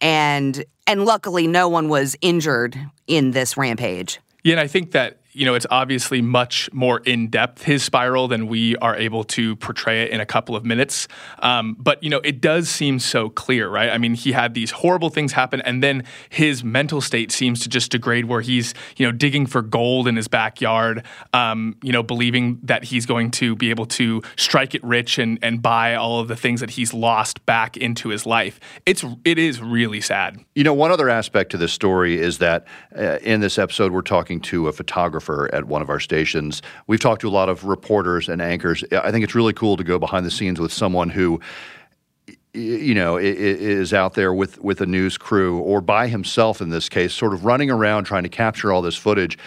And 0.02 0.64
and 0.86 1.06
luckily, 1.06 1.48
no 1.48 1.68
one 1.68 1.90
was 1.90 2.16
injured 2.22 2.78
in 3.08 3.32
this 3.32 3.58
rampage. 3.58 4.20
Yeah, 4.44 4.54
and 4.54 4.60
I 4.62 4.68
think 4.68 4.92
that 4.92 5.20
you 5.38 5.46
know, 5.46 5.54
it's 5.54 5.68
obviously 5.70 6.20
much 6.20 6.68
more 6.74 7.00
in 7.06 7.28
depth, 7.28 7.64
his 7.64 7.84
spiral, 7.84 8.28
than 8.28 8.48
we 8.48 8.76
are 8.78 8.96
able 8.96 9.24
to 9.24 9.56
portray 9.58 10.02
it 10.02 10.10
in 10.10 10.20
a 10.20 10.26
couple 10.26 10.56
of 10.56 10.66
minutes. 10.66 11.08
Um, 11.40 11.76
but, 11.78 12.02
you 12.02 12.10
know, 12.10 12.22
it 12.24 12.42
does 12.42 12.70
seem 12.70 12.98
so 12.98 13.30
clear, 13.30 13.70
right? 13.70 13.92
I 13.92 14.00
mean, 14.00 14.16
he 14.16 14.32
had 14.32 14.56
these 14.56 14.72
horrible 14.72 15.12
things 15.12 15.34
happen, 15.34 15.62
and 15.62 15.84
then 15.84 16.06
his 16.30 16.64
mental 16.64 17.02
state 17.02 17.32
seems 17.32 17.60
to 17.62 17.70
just 17.70 17.92
degrade 17.92 18.26
where 18.26 18.42
he's, 18.42 18.74
you 18.98 19.06
know, 19.06 19.12
digging 19.12 19.46
for 19.46 19.62
gold 19.62 20.08
in 20.08 20.16
his 20.16 20.28
backyard, 20.28 21.04
um, 21.34 21.76
you 21.84 21.92
know, 21.92 22.02
believing 22.02 22.60
that 22.64 22.86
he's 22.86 23.06
going 23.06 23.30
to 23.30 23.56
be 23.56 23.70
able 23.70 23.86
to 23.86 24.24
strike 24.38 24.74
it 24.74 24.84
rich 24.84 25.20
and, 25.20 25.38
and 25.44 25.62
buy 25.62 25.94
all 25.94 26.20
of 26.20 26.28
the 26.28 26.36
things 26.36 26.62
that 26.62 26.72
he's 26.72 26.96
lost 26.96 27.46
back 27.46 27.78
into 27.78 28.10
his 28.10 28.26
life. 28.26 28.60
It's, 28.88 29.06
it 29.24 29.38
is 29.38 29.62
really 29.62 30.02
sad. 30.02 30.44
You 30.56 30.64
know, 30.64 30.74
one 30.74 30.90
other 30.90 31.10
aspect 31.10 31.52
to 31.52 31.58
this 31.58 31.74
story 31.74 32.18
is 32.20 32.40
that 32.40 32.66
uh, 32.98 33.20
in 33.22 33.40
this 33.40 33.60
episode, 33.60 33.92
we're 33.92 34.02
talking 34.02 34.40
to 34.42 34.68
a 34.68 34.74
photographer 34.74 35.27
photographer 35.28 35.54
at 35.54 35.66
one 35.66 35.82
of 35.82 35.90
our 35.90 36.00
stations. 36.00 36.62
We've 36.88 37.00
talked 37.00 37.22
to 37.22 37.28
a 37.28 37.32
lot 37.32 37.50
of 37.50 37.66
reporters 37.66 38.30
and 38.30 38.42
anchors. 38.42 38.84
I 38.92 39.12
think 39.12 39.24
it's 39.24 39.36
really 39.36 39.54
cool 39.54 39.78
to 39.78 39.84
go 39.84 40.00
behind 40.00 40.26
the 40.26 40.32
scenes 40.32 40.60
with 40.60 40.74
someone 40.74 41.10
who 41.10 41.40
you 42.54 42.96
know 42.96 43.18
is 43.18 43.94
out 43.94 44.16
there 44.16 44.34
with 44.34 44.60
with 44.64 44.82
a 44.82 44.86
news 44.86 45.18
crew 45.18 45.60
or 45.60 45.80
by 45.80 46.08
himself 46.08 46.60
in 46.60 46.70
this 46.70 46.90
case 46.90 47.14
sort 47.14 47.34
of 47.34 47.46
running 47.46 47.70
around 47.70 48.06
trying 48.06 48.24
to 48.24 48.30
capture 48.30 48.72
all 48.72 48.82
this 48.82 48.96
footage 48.96 49.38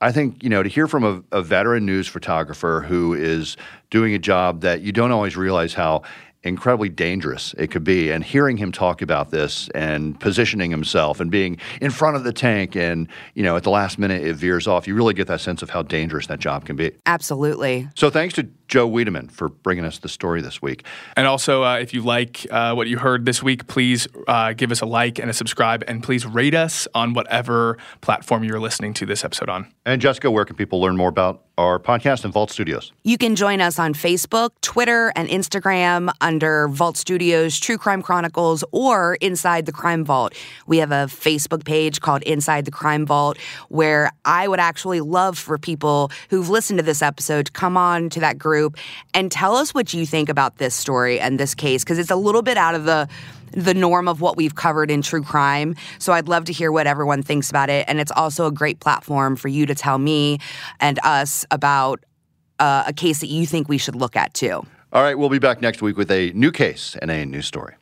I 0.00 0.12
think 0.12 0.42
you 0.42 0.48
know 0.48 0.62
to 0.62 0.68
hear 0.68 0.86
from 0.86 1.04
a, 1.04 1.22
a, 1.36 1.42
veteran 1.42 1.84
news 1.84 2.08
photographer 2.08 2.80
who 2.88 3.12
is 3.12 3.58
doing 3.90 4.14
a 4.14 4.18
job 4.18 4.62
that 4.62 4.80
you 4.80 4.92
don't 4.92 5.10
always 5.10 5.36
realize 5.36 5.74
how 5.74 6.02
incredibly 6.44 6.88
dangerous 6.88 7.54
it 7.58 7.70
could 7.70 7.84
be. 7.84 8.10
And 8.10 8.22
hearing 8.22 8.56
him 8.56 8.70
talk 8.70 9.02
about 9.02 9.30
this 9.30 9.68
and 9.74 10.18
positioning 10.20 10.70
himself 10.70 11.20
and 11.20 11.30
being 11.30 11.58
in 11.80 11.90
front 11.90 12.16
of 12.16 12.24
the 12.24 12.32
tank 12.32 12.76
and, 12.76 13.08
you 13.34 13.42
know, 13.42 13.56
at 13.56 13.62
the 13.62 13.70
last 13.70 13.98
minute 13.98 14.22
it 14.22 14.34
veers 14.34 14.66
off, 14.66 14.86
you 14.86 14.94
really 14.94 15.14
get 15.14 15.26
that 15.26 15.40
sense 15.40 15.62
of 15.62 15.70
how 15.70 15.82
dangerous 15.82 16.26
that 16.28 16.38
job 16.38 16.64
can 16.64 16.76
be. 16.76 16.92
Absolutely. 17.06 17.88
So 17.94 18.10
thanks 18.10 18.34
to 18.34 18.48
Joe 18.68 18.86
Wiedemann 18.86 19.28
for 19.28 19.48
bringing 19.48 19.84
us 19.84 19.98
the 19.98 20.08
story 20.08 20.40
this 20.40 20.60
week. 20.62 20.84
And 21.16 21.26
also, 21.26 21.64
uh, 21.64 21.78
if 21.78 21.94
you 21.94 22.02
like 22.02 22.46
uh, 22.50 22.74
what 22.74 22.88
you 22.88 22.98
heard 22.98 23.26
this 23.26 23.42
week, 23.42 23.66
please 23.66 24.08
uh, 24.28 24.52
give 24.52 24.72
us 24.72 24.80
a 24.80 24.86
like 24.86 25.18
and 25.18 25.30
a 25.30 25.34
subscribe, 25.34 25.84
and 25.86 26.02
please 26.02 26.26
rate 26.26 26.54
us 26.54 26.88
on 26.94 27.14
whatever 27.14 27.78
platform 28.00 28.44
you're 28.44 28.60
listening 28.60 28.94
to 28.94 29.06
this 29.06 29.24
episode 29.24 29.48
on. 29.48 29.72
And 29.86 30.00
Jessica, 30.00 30.30
where 30.30 30.44
can 30.44 30.56
people 30.56 30.80
learn 30.80 30.96
more 30.96 31.08
about 31.08 31.42
our 31.56 31.78
podcast 31.78 32.24
and 32.24 32.32
Vault 32.32 32.50
Studios? 32.50 32.92
You 33.04 33.16
can 33.16 33.36
join 33.36 33.60
us 33.60 33.78
on 33.78 33.94
Facebook, 33.94 34.50
Twitter, 34.60 35.12
and 35.14 35.28
Instagram 35.28 36.10
under 36.20 36.68
Vault 36.68 36.96
Studios, 36.96 37.58
True 37.60 37.78
Crime 37.78 38.02
Chronicles, 38.02 38.64
or 38.72 39.16
Inside 39.20 39.66
the 39.66 39.72
Crime 39.72 40.04
Vault. 40.04 40.34
We 40.66 40.78
have 40.78 40.90
a 40.90 41.06
Facebook 41.06 41.64
page 41.64 42.00
called 42.00 42.22
Inside 42.22 42.64
the 42.64 42.70
Crime 42.70 43.06
Vault 43.06 43.38
where 43.68 44.10
I 44.24 44.48
would 44.48 44.60
actually 44.60 45.00
love 45.00 45.38
for 45.38 45.58
people 45.58 46.10
who've 46.30 46.48
listened 46.48 46.78
to 46.78 46.82
this 46.82 47.02
episode 47.02 47.46
to 47.46 47.52
come 47.52 47.76
on 47.76 48.10
to 48.10 48.20
that 48.20 48.38
group 48.54 48.76
and 49.14 49.32
tell 49.32 49.56
us 49.56 49.74
what 49.74 49.92
you 49.92 50.06
think 50.06 50.28
about 50.28 50.58
this 50.58 50.76
story 50.76 51.18
and 51.18 51.40
this 51.40 51.56
case 51.56 51.82
because 51.82 51.98
it's 51.98 52.10
a 52.10 52.16
little 52.16 52.42
bit 52.42 52.56
out 52.56 52.76
of 52.76 52.84
the 52.84 53.08
the 53.50 53.74
norm 53.74 54.06
of 54.08 54.20
what 54.20 54.36
we've 54.36 54.54
covered 54.54 54.90
in 54.90 55.00
true 55.02 55.22
crime. 55.22 55.74
So 55.98 56.12
I'd 56.12 56.28
love 56.28 56.44
to 56.46 56.52
hear 56.52 56.72
what 56.72 56.86
everyone 56.86 57.22
thinks 57.22 57.50
about 57.50 57.70
it. 57.70 57.84
And 57.88 58.00
it's 58.00 58.10
also 58.10 58.46
a 58.46 58.52
great 58.52 58.80
platform 58.80 59.36
for 59.36 59.48
you 59.48 59.64
to 59.66 59.74
tell 59.76 59.98
me 59.98 60.38
and 60.80 60.98
us 61.04 61.46
about 61.52 62.04
uh, 62.58 62.84
a 62.86 62.92
case 62.92 63.20
that 63.20 63.28
you 63.28 63.46
think 63.46 63.68
we 63.68 63.78
should 63.78 63.94
look 63.94 64.16
at 64.16 64.34
too. 64.34 64.66
All 64.92 65.02
right, 65.02 65.16
we'll 65.16 65.28
be 65.28 65.38
back 65.38 65.60
next 65.60 65.82
week 65.82 65.96
with 65.96 66.10
a 66.10 66.32
new 66.34 66.50
case 66.50 66.96
and 67.00 67.10
a 67.10 67.24
new 67.24 67.42
story. 67.42 67.74